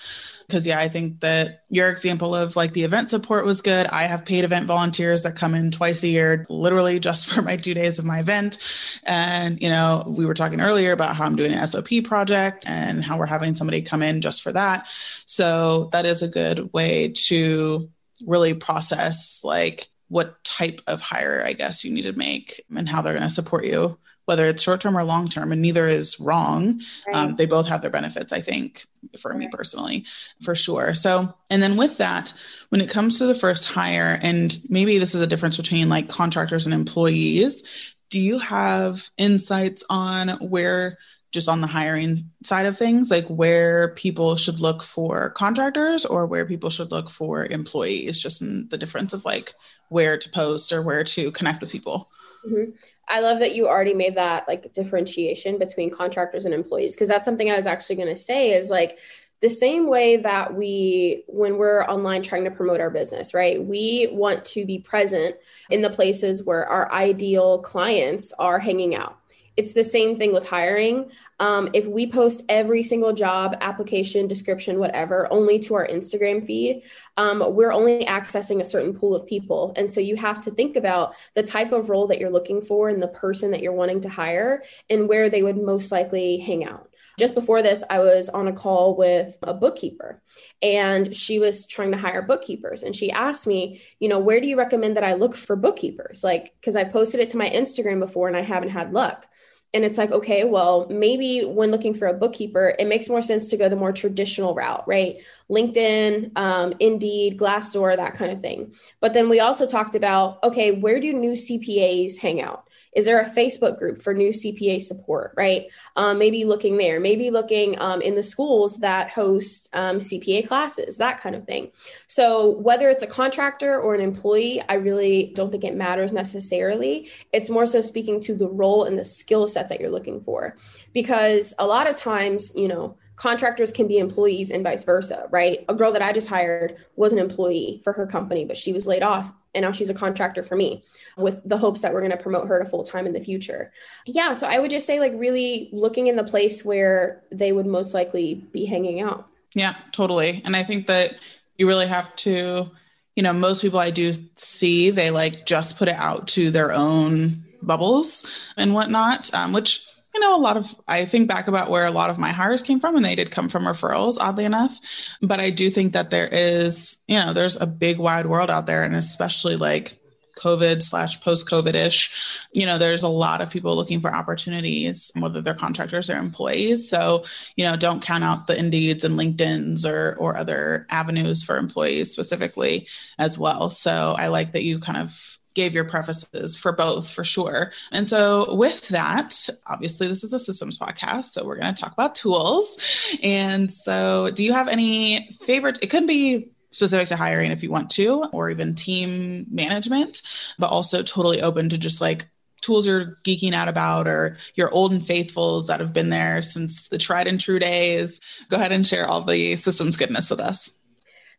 Because, 0.48 0.66
yeah, 0.68 0.80
I 0.80 0.88
think 0.90 1.20
that 1.22 1.64
your 1.70 1.90
example 1.90 2.34
of 2.36 2.56
like 2.56 2.74
the 2.74 2.84
event 2.84 3.10
support 3.10 3.46
was 3.46 3.62
good. 3.62 3.86
I 3.88 4.04
have 4.04 4.26
paid 4.26 4.44
event 4.46 4.66
volunteers 4.66 5.24
that 5.24 5.36
come 5.36 5.56
in 5.56 5.72
twice 5.72 6.04
a 6.04 6.08
year, 6.08 6.46
literally 6.50 7.00
just 7.00 7.28
for 7.34 7.42
my 7.42 7.56
two 7.56 7.74
days 7.74 8.00
of 8.00 8.06
my 8.06 8.20
event. 8.20 8.58
And, 9.04 9.62
you 9.62 9.70
know, 9.70 10.04
we 10.08 10.26
were 10.26 10.34
talking 10.34 10.62
earlier 10.62 10.92
about 10.92 11.16
how 11.16 11.26
I'm 11.26 11.36
doing 11.38 11.54
an 11.54 11.68
SOP 11.68 11.88
project 12.04 12.66
and 12.68 13.04
how 13.04 13.18
we're 13.18 13.26
having 13.28 13.54
somebody 13.54 13.82
come 13.82 14.04
in 14.04 14.22
just 14.22 14.42
for 14.42 14.52
that. 14.54 14.88
So 15.26 15.90
that 15.94 16.06
is 16.06 16.22
a 16.22 16.28
good 16.28 16.72
way 16.74 17.10
to 17.28 17.90
really 18.26 18.54
process 18.54 19.42
like 19.44 19.90
what 20.10 20.44
type 20.44 20.82
of 20.88 21.02
hire 21.02 21.44
I 21.46 21.54
guess 21.54 21.84
you 21.84 21.92
need 21.92 22.04
to 22.04 22.14
make 22.14 22.64
and 22.76 22.88
how 22.88 23.02
they're 23.02 23.14
going 23.14 23.28
to 23.28 23.30
support 23.30 23.66
you, 23.66 23.98
whether 24.26 24.46
it's 24.46 24.64
short 24.64 24.82
term 24.82 24.98
or 24.98 25.04
long 25.04 25.28
term. 25.30 25.52
And 25.52 25.62
neither 25.62 25.88
is 25.88 26.20
wrong. 26.20 26.82
Right. 27.06 27.16
Um, 27.16 27.36
they 27.36 27.46
both 27.46 27.68
have 27.68 27.82
their 27.82 27.92
benefits, 27.92 28.32
I 28.32 28.42
think, 28.42 28.86
for 29.20 29.32
right. 29.32 29.40
me 29.40 29.50
personally, 29.52 30.06
for 30.42 30.56
sure. 30.56 30.94
So, 30.94 31.34
and 31.50 31.62
then 31.62 31.78
with 31.78 31.98
that, 31.98 32.34
when 32.70 32.82
it 32.82 32.90
comes 32.90 33.18
to 33.18 33.26
the 33.26 33.36
first 33.36 33.66
hire, 33.66 34.18
and 34.22 34.58
maybe 34.70 34.98
this 34.98 35.14
is 35.14 35.22
a 35.22 35.28
difference 35.28 35.58
between 35.58 35.90
like 35.90 36.10
contractors 36.10 36.66
and 36.66 36.74
employees, 36.74 37.64
do 38.10 38.20
you 38.20 38.40
have 38.40 39.10
insights 39.18 39.84
on 39.90 40.30
where 40.40 40.98
just 41.32 41.50
on 41.50 41.62
the 41.62 41.68
hiring 41.68 42.30
side 42.44 42.66
of 42.66 42.78
things, 42.78 43.12
like 43.12 43.28
where 43.28 43.90
people 43.96 44.38
should 44.38 44.60
look 44.60 44.82
for 44.84 45.32
contractors 45.32 46.06
or 46.06 46.26
where 46.26 46.46
people 46.46 46.70
should 46.70 46.92
look 46.92 47.10
for 47.10 47.46
employees, 47.46 48.20
just 48.20 48.42
in 48.42 48.68
the 48.70 48.78
difference 48.78 49.14
of 49.14 49.26
like 49.26 49.54
where 49.90 50.18
to 50.18 50.30
post 50.30 50.72
or 50.72 50.82
where 50.82 51.04
to 51.04 51.32
connect 51.32 51.62
with 51.62 51.72
people. 51.72 52.10
Mm-hmm. 52.46 52.72
I 53.10 53.22
love 53.22 53.40
that 53.40 53.56
you 53.56 53.68
already 53.68 53.94
made 53.94 54.16
that 54.16 54.48
like 54.48 54.74
differentiation 54.74 55.58
between 55.58 55.90
contractors 55.90 56.46
and 56.46 56.54
employees 56.54 56.96
because 56.96 57.08
that's 57.08 57.26
something 57.26 57.50
I 57.50 57.56
was 57.56 57.68
actually 57.68 57.96
going 57.96 58.10
to 58.10 58.18
say 58.18 58.52
is 58.52 58.70
like 58.70 59.00
the 59.40 59.50
same 59.50 59.88
way 59.88 60.18
that 60.18 60.56
we 60.56 61.24
when 61.28 61.58
we're 61.58 61.86
online 61.86 62.22
trying 62.22 62.44
to 62.44 62.52
promote 62.52 62.82
our 62.82 62.90
business 62.90 63.34
right 63.34 63.64
we 63.64 64.10
want 64.12 64.44
to 64.44 64.66
be 64.66 64.80
present 64.80 65.36
in 65.70 65.82
the 65.82 65.90
places 65.90 66.44
where 66.44 66.66
our 66.66 66.92
ideal 66.92 67.60
clients 67.60 68.34
are 68.40 68.60
hanging 68.60 68.96
out 68.96 69.20
it's 69.58 69.74
the 69.74 69.84
same 69.84 70.16
thing 70.16 70.34
with 70.34 70.48
hiring. 70.48 71.12
Um, 71.40 71.70
if 71.74 71.88
we 71.88 72.10
post 72.10 72.44
every 72.48 72.84
single 72.84 73.12
job 73.12 73.58
application, 73.60 74.28
description, 74.28 74.80
whatever, 74.80 75.32
only 75.34 75.60
to 75.60 75.76
our 75.76 75.88
Instagram 75.88 76.46
feed, 76.46 76.84
um, 77.18 77.44
we're 77.56 77.74
only 77.74 78.06
accessing 78.06 78.62
a 78.62 78.66
certain 78.66 78.94
pool 78.94 79.16
of 79.16 79.26
people. 79.26 79.74
And 79.76 79.92
so 79.92 80.00
you 80.00 80.16
have 80.16 80.42
to 80.42 80.52
think 80.52 80.76
about 80.76 81.16
the 81.34 81.44
type 81.44 81.72
of 81.72 81.90
role 81.90 82.08
that 82.08 82.20
you're 82.20 82.30
looking 82.30 82.62
for 82.62 82.90
and 82.90 83.02
the 83.02 83.08
person 83.08 83.52
that 83.52 83.62
you're 83.62 83.74
wanting 83.74 84.02
to 84.02 84.10
hire 84.10 84.64
and 84.90 85.10
where 85.10 85.30
they 85.30 85.42
would 85.42 85.58
most 85.58 85.92
likely 85.92 86.38
hang 86.38 86.64
out. 86.64 86.90
Just 87.18 87.34
before 87.34 87.64
this, 87.64 87.84
I 87.90 87.98
was 87.98 88.30
on 88.30 88.48
a 88.48 88.54
call 88.54 88.96
with 88.96 89.38
a 89.42 89.52
bookkeeper 89.52 90.22
and 90.62 91.16
she 91.16 91.40
was 91.40 91.66
trying 91.66 91.92
to 91.92 91.98
hire 91.98 92.22
bookkeepers. 92.22 92.84
And 92.84 92.96
she 92.96 93.10
asked 93.10 93.48
me, 93.48 93.82
you 94.00 94.08
know, 94.08 94.20
where 94.20 94.40
do 94.40 94.48
you 94.48 94.56
recommend 94.56 94.98
that 94.98 95.04
I 95.04 95.14
look 95.14 95.36
for 95.36 95.56
bookkeepers? 95.56 96.24
Like, 96.24 96.54
because 96.60 96.76
I 96.76 96.84
posted 96.84 97.20
it 97.20 97.30
to 97.30 97.38
my 97.38 97.50
Instagram 97.50 98.00
before 98.00 98.28
and 98.28 98.38
I 98.38 98.42
haven't 98.42 98.70
had 98.70 98.94
luck. 98.94 99.28
And 99.74 99.84
it's 99.84 99.98
like, 99.98 100.12
okay, 100.12 100.44
well, 100.44 100.88
maybe 100.90 101.44
when 101.44 101.72
looking 101.72 101.94
for 101.94 102.08
a 102.08 102.14
bookkeeper, 102.14 102.76
it 102.80 102.88
makes 102.88 103.10
more 103.10 103.22
sense 103.22 103.50
to 103.50 103.58
go 103.58 103.70
the 103.70 103.76
more 103.76 103.92
traditional 103.92 104.56
route, 104.56 104.88
right? 104.88 105.18
LinkedIn, 105.50 106.38
um, 106.38 106.74
Indeed, 106.80 107.38
Glassdoor, 107.38 107.96
that 107.96 108.16
kind 108.16 108.32
of 108.32 108.42
thing. 108.42 108.74
But 109.02 109.14
then 109.14 109.30
we 109.30 109.40
also 109.40 109.68
talked 109.68 109.96
about, 109.96 110.42
okay, 110.44 110.72
where 110.72 111.00
do 111.00 111.14
new 111.14 111.34
CPAs 111.34 112.18
hang 112.18 112.42
out? 112.42 112.67
Is 112.94 113.06
there 113.06 113.20
a 113.20 113.30
Facebook 113.30 113.78
group 113.80 114.02
for 114.02 114.14
new 114.14 114.30
CPA 114.30 114.82
support, 114.82 115.34
right? 115.36 115.68
Um, 115.96 116.18
maybe 116.18 116.44
looking 116.44 116.78
there, 116.78 117.00
maybe 117.00 117.30
looking 117.30 117.80
um, 117.80 118.02
in 118.02 118.16
the 118.16 118.24
schools 118.24 118.78
that 118.78 119.10
host 119.10 119.70
um, 119.74 120.00
CPA 120.00 120.48
classes, 120.48 120.98
that 120.98 121.22
kind 121.22 121.36
of 121.36 121.46
thing. 121.46 121.72
So, 122.08 122.52
whether 122.52 122.90
it's 122.90 123.04
a 123.04 123.08
contractor 123.08 123.80
or 123.80 123.96
an 123.96 124.02
employee, 124.02 124.62
I 124.68 124.76
really 124.76 125.32
don't 125.36 125.52
think 125.52 125.64
it 125.64 125.76
matters 125.76 126.12
necessarily. 126.12 127.10
It's 127.34 127.50
more 127.50 127.66
so 127.66 127.82
speaking 127.82 128.20
to 128.22 128.36
the 128.36 128.48
role 128.48 128.86
and 128.86 128.98
the 128.98 129.06
skill 129.06 129.48
set 129.48 129.70
that 129.70 129.80
you're 129.80 129.92
looking 129.92 130.22
for. 130.22 130.58
Because 130.94 131.54
a 131.60 131.68
lot 131.68 131.88
of 131.88 131.96
times, 131.96 132.54
you 132.56 132.68
know, 132.68 132.98
contractors 133.18 133.72
can 133.72 133.88
be 133.88 133.98
employees 133.98 134.52
and 134.52 134.64
vice 134.64 134.84
versa, 134.84 135.28
right? 135.32 135.66
A 135.68 135.74
girl 135.74 135.92
that 135.92 136.02
I 136.02 136.14
just 136.14 136.30
hired 136.30 136.78
was 136.96 137.12
an 137.12 137.20
employee 137.20 137.82
for 137.84 137.92
her 137.94 138.08
company, 138.08 138.46
but 138.46 138.58
she 138.58 138.72
was 138.72 138.88
laid 138.88 139.04
off 139.04 139.34
and 139.54 139.64
now 139.64 139.72
she's 139.72 139.90
a 139.90 139.94
contractor 139.94 140.44
for 140.44 140.56
me 140.56 140.84
with 141.18 141.42
the 141.44 141.58
hopes 141.58 141.82
that 141.82 141.92
we're 141.92 142.02
going 142.02 142.12
to 142.12 142.18
promote 142.18 142.48
her 142.48 142.60
to 142.60 142.70
full 142.70 142.84
time 142.84 143.08
in 143.08 143.14
the 143.14 143.20
future. 143.20 143.74
Yeah, 144.06 144.34
so 144.34 144.48
I 144.48 144.60
would 144.60 144.70
just 144.70 144.86
say 144.86 145.00
like 145.00 145.14
really 145.16 145.70
looking 145.74 146.08
in 146.08 146.16
the 146.16 146.24
place 146.24 146.64
where 146.64 147.24
they 147.32 147.52
would 147.52 147.66
most 147.66 147.94
likely 147.94 148.36
be 148.36 148.66
hanging 148.66 149.02
out. 149.02 149.28
Yeah, 149.54 149.74
totally. 149.92 150.44
And 150.46 150.56
I 150.56 150.64
think 150.64 150.86
that 150.86 151.16
you 151.58 151.68
really 151.68 151.88
have 151.88 152.16
to, 152.18 152.70
you 153.16 153.24
know, 153.24 153.34
most 153.34 153.64
people 153.64 153.80
I 153.80 153.90
do 153.90 154.14
see 154.36 154.92
they 154.92 155.10
like 155.10 155.48
just 155.48 155.78
put 155.78 155.88
it 155.88 155.96
out 155.96 156.28
to 156.30 156.52
their 156.52 156.72
own 156.72 157.44
bubbles 157.64 158.28
and 158.58 158.76
whatnot, 158.76 159.34
um, 159.34 159.54
which 159.54 159.84
you 160.18 160.22
know, 160.22 160.36
a 160.36 160.42
lot 160.42 160.58
of, 160.58 160.76
I 160.88 161.06
think 161.06 161.28
back 161.28 161.48
about 161.48 161.70
where 161.70 161.86
a 161.86 161.92
lot 161.92 162.10
of 162.10 162.18
my 162.18 162.32
hires 162.32 162.64
came 162.64 162.80
from, 162.80 162.96
and 162.96 163.06
they 163.06 163.14
did 163.14 163.30
come 163.30 163.50
from 163.50 163.66
referrals, 163.66 164.18
oddly 164.20 164.46
enough. 164.46 164.76
But 165.22 165.40
I 165.40 165.52
do 165.52 165.70
think 165.70 165.94
that 165.94 166.10
there 166.10 166.28
is, 166.28 166.98
you 167.08 167.20
know, 167.20 167.34
there's 167.34 167.56
a 167.56 167.68
big 167.68 168.00
wide 168.00 168.26
world 168.26 168.50
out 168.50 168.66
there, 168.66 168.82
and 168.82 168.96
especially 168.96 169.58
like 169.58 170.00
COVID 170.40 170.82
slash 170.82 171.22
post 171.22 171.48
COVID 171.48 171.76
ish, 171.76 172.42
you 172.52 172.66
know, 172.66 172.80
there's 172.80 173.04
a 173.04 173.08
lot 173.08 173.42
of 173.42 173.52
people 173.52 173.76
looking 173.76 174.00
for 174.00 174.12
opportunities, 174.12 175.12
whether 175.16 175.40
they're 175.40 175.54
contractors 175.54 176.10
or 176.10 176.18
employees. 176.18 176.90
So, 176.90 177.24
you 177.56 177.66
know, 177.66 177.76
don't 177.76 178.02
count 178.02 178.24
out 178.24 178.48
the 178.48 178.56
Indeeds 178.56 179.04
and 179.04 179.20
LinkedIn's 179.20 179.86
or 179.86 180.16
or 180.18 180.36
other 180.36 180.88
avenues 180.90 181.44
for 181.44 181.58
employees 181.58 182.12
specifically 182.12 182.88
as 183.20 183.38
well. 183.38 183.70
So 183.70 184.16
I 184.18 184.30
like 184.30 184.54
that 184.54 184.64
you 184.64 184.80
kind 184.80 184.98
of 184.98 185.37
gave 185.58 185.74
your 185.74 185.84
prefaces 185.84 186.56
for 186.56 186.72
both 186.72 187.10
for 187.10 187.26
sure. 187.26 187.74
And 187.92 188.08
so, 188.08 188.54
with 188.56 188.88
that, 188.88 189.50
obviously, 189.66 190.08
this 190.08 190.24
is 190.24 190.32
a 190.32 190.40
systems 190.40 190.78
podcast. 190.78 191.26
So, 191.26 191.44
we're 191.44 191.58
going 191.58 191.74
to 191.74 191.82
talk 191.82 191.92
about 191.92 192.16
tools. 192.16 192.78
And 193.22 193.70
so, 193.70 194.30
do 194.30 194.46
you 194.46 194.54
have 194.54 194.70
any 194.70 195.32
favorite? 195.46 195.80
It 195.82 195.88
could 195.88 196.08
be 196.08 196.52
specific 196.72 197.08
to 197.10 197.18
hiring 197.18 197.52
if 197.52 197.64
you 197.64 197.72
want 197.72 197.90
to, 197.92 198.24
or 198.32 198.50
even 198.50 198.76
team 198.76 199.48
management, 199.50 200.22
but 200.60 200.68
also 200.68 201.02
totally 201.02 201.42
open 201.42 201.70
to 201.70 201.78
just 201.78 202.00
like 202.00 202.30
tools 202.62 202.86
you're 202.86 203.18
geeking 203.24 203.54
out 203.54 203.68
about 203.68 204.08
or 204.08 204.38
your 204.56 204.72
old 204.72 204.92
and 204.92 205.06
faithfuls 205.06 205.68
that 205.68 205.80
have 205.80 205.94
been 205.94 206.10
there 206.10 206.42
since 206.42 206.88
the 206.90 206.98
tried 206.98 207.28
and 207.28 207.42
true 207.42 207.60
days. 207.60 208.20
Go 208.50 208.58
ahead 208.58 208.72
and 208.72 208.86
share 208.86 209.08
all 209.08 209.22
the 209.22 209.56
systems 209.56 209.98
goodness 209.98 210.30
with 210.30 210.40
us. 210.40 210.77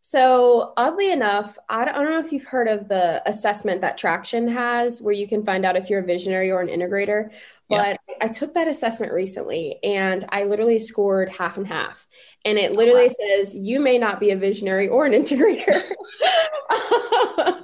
So, 0.00 0.72
oddly 0.76 1.12
enough, 1.12 1.58
I 1.68 1.84
don't, 1.84 2.04
know 2.04 2.18
if 2.18 2.32
you've 2.32 2.46
heard 2.46 2.68
of 2.68 2.88
the 2.88 3.22
assessment 3.28 3.82
that 3.82 3.98
Traction 3.98 4.48
has 4.48 5.02
where 5.02 5.12
you 5.12 5.28
can 5.28 5.44
find 5.44 5.66
out 5.66 5.76
if 5.76 5.90
you're 5.90 6.00
a 6.00 6.04
visionary 6.04 6.50
or 6.50 6.62
an 6.62 6.68
integrator. 6.68 7.30
But 7.68 7.98
yeah. 8.08 8.14
I 8.22 8.28
took 8.28 8.54
that 8.54 8.68
assessment 8.68 9.12
recently 9.12 9.78
and 9.82 10.24
I 10.30 10.44
literally 10.44 10.78
scored 10.78 11.28
half 11.28 11.58
and 11.58 11.66
half. 11.66 12.06
And 12.44 12.56
it 12.56 12.72
literally 12.72 13.10
oh, 13.10 13.14
wow. 13.18 13.42
says, 13.42 13.54
you 13.54 13.80
may 13.80 13.98
not 13.98 14.18
be 14.20 14.30
a 14.30 14.36
visionary 14.36 14.88
or 14.88 15.04
an 15.04 15.12
integrator. 15.12 15.66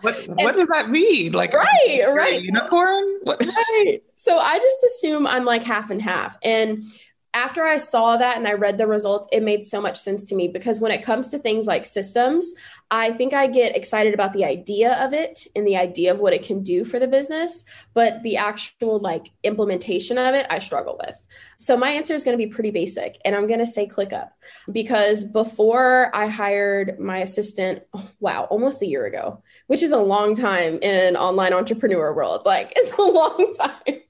what, 0.03 0.17
what 0.27 0.57
does 0.57 0.69
that 0.69 0.91
mean? 0.91 1.33
Like, 1.33 1.55
right, 1.55 2.05
right. 2.09 2.43
unicorn? 2.43 3.21
What? 3.23 3.41
Right. 3.41 4.03
So, 4.17 4.39
I 4.39 4.59
just 4.59 4.85
assume 4.85 5.27
I'm 5.27 5.45
like 5.45 5.65
half 5.65 5.91
and 5.91 6.03
half. 6.03 6.37
And 6.43 6.93
after 7.35 7.65
I 7.65 7.79
saw 7.79 8.17
that 8.17 8.37
and 8.37 8.47
I 8.47 8.53
read 8.53 8.79
the 8.79 8.87
results, 8.87 9.29
it 9.33 9.43
made 9.43 9.63
so 9.63 9.81
much 9.81 10.01
sense 10.01 10.25
to 10.27 10.37
me 10.37 10.47
because 10.47 10.81
when 10.81 10.93
it 10.93 11.03
comes 11.03 11.31
to 11.31 11.39
things 11.39 11.67
like 11.67 11.85
systems, 11.85 12.55
I 12.93 13.13
think 13.13 13.35
I 13.35 13.49
get 13.49 13.77
excited 13.77 14.15
about 14.15 14.33
the 14.33 14.45
idea 14.45 14.95
of 15.05 15.13
it 15.13 15.47
and 15.57 15.67
the 15.67 15.77
idea 15.77 16.13
of 16.13 16.21
what 16.21 16.33
it 16.33 16.45
can 16.45 16.63
do 16.63 16.85
for 16.85 17.01
the 17.01 17.09
business, 17.09 17.65
but 17.93 18.23
the 18.23 18.37
actual 18.37 19.01
like 19.01 19.33
implementation 19.43 20.17
of 20.17 20.35
it, 20.35 20.47
I 20.49 20.61
struggle 20.61 20.99
with. 21.05 21.19
So 21.59 21.77
my 21.77 21.91
answer 21.91 22.15
is 22.15 22.23
going 22.23 22.39
to 22.39 22.45
be 22.45 22.51
pretty 22.51 22.71
basic 22.71 23.21
and 23.25 23.35
I'm 23.35 23.49
going 23.49 23.59
to 23.59 23.67
say 23.67 23.89
ClickUp 23.89 24.29
because 24.71 25.25
before 25.25 26.15
I 26.15 26.29
hired 26.29 27.01
my 27.01 27.19
assistant, 27.19 27.83
wow, 28.21 28.45
almost 28.45 28.81
a 28.81 28.87
year 28.87 29.07
ago, 29.07 29.43
which 29.67 29.83
is 29.83 29.91
a 29.91 29.99
long 29.99 30.35
time 30.35 30.79
in 30.83 31.17
online 31.17 31.53
entrepreneur 31.53 32.15
world. 32.15 32.43
Like 32.47 32.73
it's 32.77 32.93
a 32.93 33.03
long 33.03 33.53
time. 33.59 34.01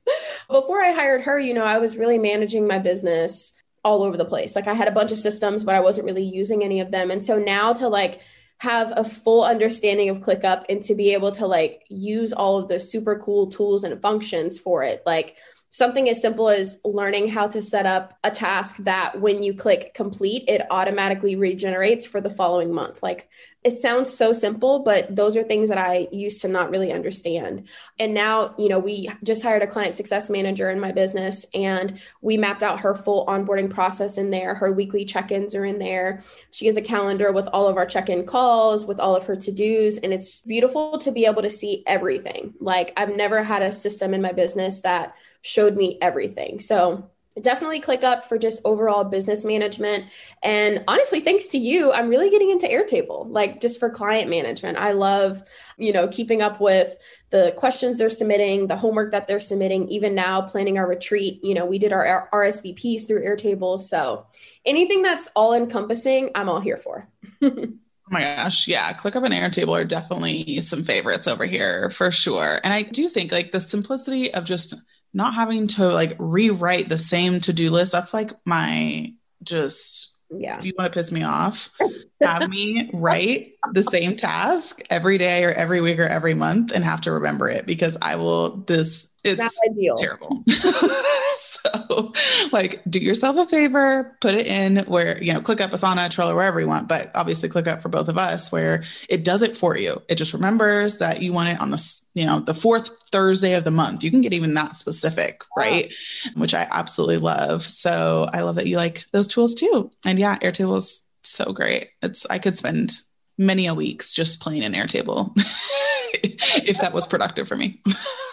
Before 0.50 0.80
I 0.80 0.92
hired 0.92 1.22
her, 1.22 1.38
you 1.38 1.54
know, 1.54 1.64
I 1.64 1.78
was 1.78 1.96
really 1.96 2.18
managing 2.18 2.66
my 2.66 2.78
business 2.78 3.54
all 3.84 4.02
over 4.02 4.16
the 4.16 4.24
place. 4.24 4.56
Like 4.56 4.66
I 4.66 4.74
had 4.74 4.88
a 4.88 4.92
bunch 4.92 5.12
of 5.12 5.18
systems, 5.18 5.62
but 5.62 5.74
I 5.74 5.80
wasn't 5.80 6.06
really 6.06 6.24
using 6.24 6.64
any 6.64 6.80
of 6.80 6.90
them. 6.90 7.10
And 7.10 7.22
so 7.22 7.38
now 7.38 7.72
to 7.74 7.88
like 7.88 8.20
have 8.58 8.92
a 8.96 9.04
full 9.04 9.44
understanding 9.44 10.08
of 10.08 10.20
ClickUp 10.20 10.64
and 10.68 10.82
to 10.84 10.94
be 10.94 11.12
able 11.12 11.32
to 11.32 11.46
like 11.46 11.82
use 11.88 12.32
all 12.32 12.58
of 12.58 12.68
the 12.68 12.80
super 12.80 13.18
cool 13.18 13.48
tools 13.48 13.84
and 13.84 14.00
functions 14.00 14.58
for 14.58 14.82
it. 14.82 15.02
Like 15.04 15.36
something 15.68 16.08
as 16.08 16.22
simple 16.22 16.48
as 16.48 16.80
learning 16.84 17.28
how 17.28 17.48
to 17.48 17.60
set 17.60 17.84
up 17.84 18.16
a 18.22 18.30
task 18.30 18.76
that 18.78 19.20
when 19.20 19.42
you 19.42 19.52
click 19.52 19.92
complete, 19.92 20.44
it 20.48 20.62
automatically 20.70 21.36
regenerates 21.36 22.06
for 22.06 22.20
the 22.20 22.30
following 22.30 22.72
month. 22.72 23.02
Like 23.02 23.28
it 23.64 23.78
sounds 23.78 24.14
so 24.14 24.34
simple, 24.34 24.80
but 24.80 25.16
those 25.16 25.38
are 25.38 25.42
things 25.42 25.70
that 25.70 25.78
I 25.78 26.06
used 26.12 26.42
to 26.42 26.48
not 26.48 26.68
really 26.68 26.92
understand. 26.92 27.66
And 27.98 28.12
now, 28.12 28.54
you 28.58 28.68
know, 28.68 28.78
we 28.78 29.08
just 29.22 29.42
hired 29.42 29.62
a 29.62 29.66
client 29.66 29.96
success 29.96 30.28
manager 30.28 30.68
in 30.68 30.78
my 30.78 30.92
business 30.92 31.46
and 31.54 31.98
we 32.20 32.36
mapped 32.36 32.62
out 32.62 32.80
her 32.80 32.94
full 32.94 33.24
onboarding 33.26 33.70
process 33.70 34.18
in 34.18 34.30
there. 34.30 34.54
Her 34.54 34.70
weekly 34.70 35.06
check 35.06 35.32
ins 35.32 35.54
are 35.54 35.64
in 35.64 35.78
there. 35.78 36.22
She 36.50 36.66
has 36.66 36.76
a 36.76 36.82
calendar 36.82 37.32
with 37.32 37.48
all 37.54 37.66
of 37.66 37.78
our 37.78 37.86
check 37.86 38.10
in 38.10 38.26
calls, 38.26 38.84
with 38.84 39.00
all 39.00 39.16
of 39.16 39.24
her 39.24 39.36
to 39.36 39.50
dos. 39.50 39.96
And 39.96 40.12
it's 40.12 40.40
beautiful 40.42 40.98
to 40.98 41.10
be 41.10 41.24
able 41.24 41.40
to 41.40 41.50
see 41.50 41.82
everything. 41.86 42.52
Like, 42.60 42.92
I've 42.98 43.16
never 43.16 43.42
had 43.42 43.62
a 43.62 43.72
system 43.72 44.12
in 44.12 44.20
my 44.20 44.32
business 44.32 44.82
that 44.82 45.14
showed 45.40 45.74
me 45.74 45.96
everything. 46.02 46.60
So, 46.60 47.10
definitely 47.40 47.80
ClickUp 47.80 48.24
for 48.24 48.38
just 48.38 48.62
overall 48.64 49.04
business 49.04 49.44
management. 49.44 50.04
And 50.42 50.84
honestly, 50.86 51.20
thanks 51.20 51.48
to 51.48 51.58
you, 51.58 51.92
I'm 51.92 52.08
really 52.08 52.30
getting 52.30 52.50
into 52.50 52.66
Airtable, 52.66 53.26
like 53.28 53.60
just 53.60 53.80
for 53.80 53.90
client 53.90 54.30
management. 54.30 54.78
I 54.78 54.92
love, 54.92 55.42
you 55.76 55.92
know, 55.92 56.06
keeping 56.06 56.42
up 56.42 56.60
with 56.60 56.96
the 57.30 57.52
questions 57.56 57.98
they're 57.98 58.10
submitting, 58.10 58.68
the 58.68 58.76
homework 58.76 59.10
that 59.10 59.26
they're 59.26 59.40
submitting, 59.40 59.88
even 59.88 60.14
now 60.14 60.42
planning 60.42 60.78
our 60.78 60.86
retreat. 60.86 61.40
You 61.42 61.54
know, 61.54 61.66
we 61.66 61.78
did 61.78 61.92
our 61.92 62.28
RSVPs 62.32 63.08
through 63.08 63.24
Airtable. 63.24 63.80
So 63.80 64.26
anything 64.64 65.02
that's 65.02 65.28
all 65.34 65.54
encompassing, 65.54 66.30
I'm 66.34 66.48
all 66.48 66.60
here 66.60 66.78
for. 66.78 67.08
Oh 68.06 68.12
my 68.12 68.20
gosh. 68.20 68.68
Yeah. 68.68 68.92
ClickUp 68.92 69.24
and 69.24 69.32
Airtable 69.32 69.80
are 69.80 69.84
definitely 69.84 70.60
some 70.60 70.84
favorites 70.84 71.26
over 71.26 71.46
here 71.46 71.88
for 71.88 72.12
sure. 72.12 72.60
And 72.62 72.74
I 72.74 72.82
do 72.82 73.08
think 73.08 73.32
like 73.32 73.50
the 73.50 73.62
simplicity 73.62 74.32
of 74.34 74.44
just 74.44 74.74
not 75.14 75.34
having 75.34 75.68
to 75.68 75.88
like 75.88 76.16
rewrite 76.18 76.88
the 76.88 76.98
same 76.98 77.40
to-do 77.40 77.70
list 77.70 77.92
that's 77.92 78.12
like 78.12 78.32
my 78.44 79.12
just 79.42 80.14
yeah. 80.30 80.58
if 80.58 80.64
you 80.64 80.72
want 80.76 80.92
to 80.92 80.98
piss 80.98 81.12
me 81.12 81.22
off. 81.22 81.70
Have 82.20 82.48
me 82.48 82.90
write 82.94 83.52
the 83.72 83.82
same 83.82 84.16
task 84.16 84.80
every 84.88 85.18
day 85.18 85.44
or 85.44 85.52
every 85.52 85.80
week 85.82 85.98
or 85.98 86.06
every 86.06 86.32
month 86.32 86.72
and 86.72 86.82
have 86.82 87.02
to 87.02 87.12
remember 87.12 87.50
it 87.50 87.66
because 87.66 87.98
i 88.00 88.16
will 88.16 88.56
this 88.58 89.10
it's 89.24 89.60
terrible. 89.98 90.44
So 91.36 92.12
like 92.52 92.82
do 92.88 92.98
yourself 92.98 93.36
a 93.36 93.46
favor 93.46 94.16
put 94.20 94.34
it 94.34 94.46
in 94.46 94.78
where 94.86 95.22
you 95.22 95.32
know 95.32 95.40
click 95.40 95.58
ClickUp 95.58 95.70
asana 95.70 96.08
trello 96.08 96.34
wherever 96.34 96.60
you 96.60 96.66
want 96.66 96.88
but 96.88 97.10
obviously 97.14 97.48
ClickUp 97.48 97.80
for 97.80 97.88
both 97.88 98.08
of 98.08 98.18
us 98.18 98.52
where 98.52 98.84
it 99.08 99.24
does 99.24 99.42
it 99.42 99.56
for 99.56 99.76
you. 99.76 100.00
It 100.08 100.16
just 100.16 100.34
remembers 100.34 100.98
that 100.98 101.22
you 101.22 101.32
want 101.32 101.48
it 101.48 101.60
on 101.60 101.70
the 101.70 102.00
you 102.14 102.26
know 102.26 102.40
the 102.40 102.54
fourth 102.54 102.90
thursday 103.10 103.54
of 103.54 103.64
the 103.64 103.70
month. 103.70 104.02
You 104.02 104.10
can 104.10 104.20
get 104.20 104.32
even 104.32 104.54
that 104.54 104.76
specific 104.76 105.42
right? 105.56 105.92
Which 106.34 106.54
i 106.54 106.68
absolutely 106.70 107.18
love. 107.18 107.62
So 107.62 108.28
i 108.32 108.42
love 108.42 108.56
that 108.56 108.66
you 108.66 108.76
like 108.76 109.06
those 109.12 109.26
tools 109.26 109.54
too. 109.54 109.90
And 110.04 110.18
yeah 110.18 110.38
airtable 110.38 110.78
is 110.78 111.02
so 111.22 111.52
great. 111.52 111.88
It's 112.02 112.26
i 112.26 112.38
could 112.38 112.56
spend 112.56 112.92
many 113.38 113.66
a 113.66 113.74
weeks 113.74 114.14
just 114.14 114.40
playing 114.40 114.62
in 114.62 114.72
airtable 114.72 115.36
if 116.66 116.78
that 116.78 116.92
was 116.92 117.06
productive 117.06 117.48
for 117.48 117.56
me. 117.56 117.80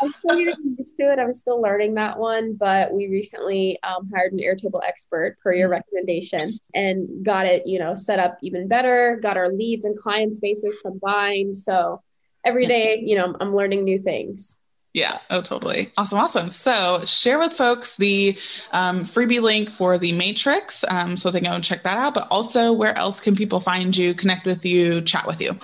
I'm 0.02 0.12
still 0.12 0.38
getting 0.38 0.76
used 0.78 0.96
to 0.98 1.12
it. 1.12 1.20
I'm 1.20 1.34
still 1.34 1.62
learning 1.62 1.96
that 1.96 2.18
one, 2.18 2.54
but 2.54 2.94
we 2.94 3.08
recently 3.08 3.80
um, 3.84 4.10
hired 4.14 4.34
an 4.34 4.40
Airtable 4.40 4.82
expert 4.86 5.38
per 5.44 5.54
your 5.54 5.68
mm-hmm. 5.68 5.74
recommendation 5.74 6.60
and 6.74 7.24
got 7.24 7.46
it, 7.46 7.68
you 7.68 7.80
know, 7.80 7.96
set 7.96 8.20
up 8.20 8.38
even 8.42 8.68
better. 8.68 9.20
Got 9.22 9.38
our 9.38 9.52
leads 9.52 9.86
and 9.86 9.98
client 9.98 10.36
spaces 10.36 10.80
combined. 10.82 11.56
So 11.56 12.02
every 12.44 12.66
day, 12.66 13.02
you 13.04 13.16
know, 13.16 13.36
I'm 13.40 13.56
learning 13.56 13.84
new 13.84 14.02
things. 14.02 14.58
Yeah. 14.94 15.20
Oh, 15.30 15.42
totally. 15.42 15.92
Awesome. 15.96 16.20
Awesome. 16.20 16.50
So 16.50 17.06
share 17.06 17.40
with 17.40 17.54
folks 17.54 17.96
the 17.96 18.38
um, 18.74 19.02
freebie 19.04 19.42
link 19.42 19.70
for 19.70 19.98
the 19.98 20.12
matrix 20.12 20.84
um, 20.90 21.16
so 21.16 21.32
they 21.32 21.40
can 21.40 21.50
go 21.50 21.56
and 21.56 21.64
check 21.64 21.84
that 21.84 21.98
out. 21.98 22.14
But 22.14 22.28
also, 22.30 22.74
where 22.74 22.98
else 22.98 23.22
can 23.22 23.36
people 23.36 23.62
find 23.62 23.96
you, 23.96 24.14
connect 24.14 24.46
with 24.46 24.66
you, 24.66 25.02
chat 25.02 25.26
with 25.26 25.40
you? 25.40 25.58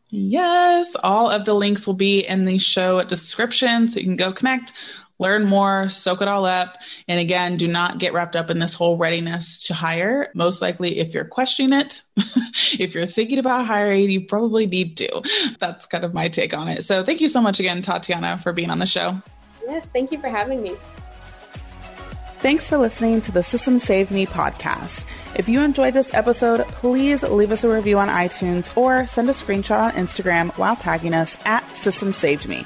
Yes, 0.10 0.96
all 1.04 1.30
of 1.30 1.44
the 1.46 1.54
links 1.54 1.86
will 1.88 1.94
be 1.94 2.28
in 2.28 2.44
the 2.44 2.58
show 2.58 3.02
description 3.04 3.88
so 3.88 4.00
you 4.00 4.06
can 4.06 4.18
go 4.18 4.34
connect 4.34 4.74
learn 5.22 5.46
more, 5.46 5.88
soak 5.88 6.22
it 6.22 6.28
all 6.28 6.46
up. 6.46 6.78
And 7.08 7.20
again, 7.20 7.56
do 7.56 7.68
not 7.68 8.00
get 8.00 8.12
wrapped 8.12 8.36
up 8.36 8.50
in 8.50 8.60
this 8.60 8.74
whole 8.74 8.98
readiness 8.98 9.60
to 9.68 9.74
hire. 9.74 10.30
Most 10.34 10.62
likely, 10.62 11.00
if 11.00 11.14
you're 11.14 11.26
questioning 11.26 11.80
it, 11.80 12.02
if 12.78 12.94
you're 12.94 13.06
thinking 13.06 13.38
about 13.38 13.66
hiring, 13.66 14.10
you 14.10 14.22
probably 14.22 14.66
need 14.66 14.98
to. 14.98 15.22
That's 15.60 15.86
kind 15.86 16.04
of 16.04 16.14
my 16.14 16.28
take 16.28 16.54
on 16.54 16.68
it. 16.68 16.84
So 16.84 17.04
thank 17.04 17.22
you 17.22 17.30
so 17.30 17.40
much 17.40 17.60
again, 17.60 17.82
Tatiana, 17.82 18.40
for 18.40 18.52
being 18.52 18.72
on 18.72 18.80
the 18.80 18.86
show. 18.86 19.22
Yes, 19.66 19.92
thank 19.92 20.12
you 20.12 20.20
for 20.20 20.28
having 20.28 20.62
me. 20.62 20.76
Thanks 22.40 22.68
for 22.68 22.80
listening 22.80 23.22
to 23.22 23.32
the 23.32 23.44
Systems 23.44 23.84
Saved 23.84 24.10
Me 24.10 24.26
podcast. 24.26 25.06
If 25.36 25.48
you 25.48 25.62
enjoyed 25.62 25.94
this 25.94 26.12
episode, 26.16 26.62
please 26.70 27.22
leave 27.22 27.52
us 27.52 27.64
a 27.64 27.70
review 27.70 28.00
on 28.00 28.10
iTunes 28.10 28.76
or 28.76 29.06
send 29.06 29.30
a 29.30 29.34
screenshot 29.34 29.80
on 29.80 29.92
Instagram 29.92 30.50
while 30.58 30.76
tagging 30.76 31.14
us 31.14 31.38
at 31.46 31.64
Systems 31.76 32.18
Saved 32.18 32.50
Me. 32.50 32.66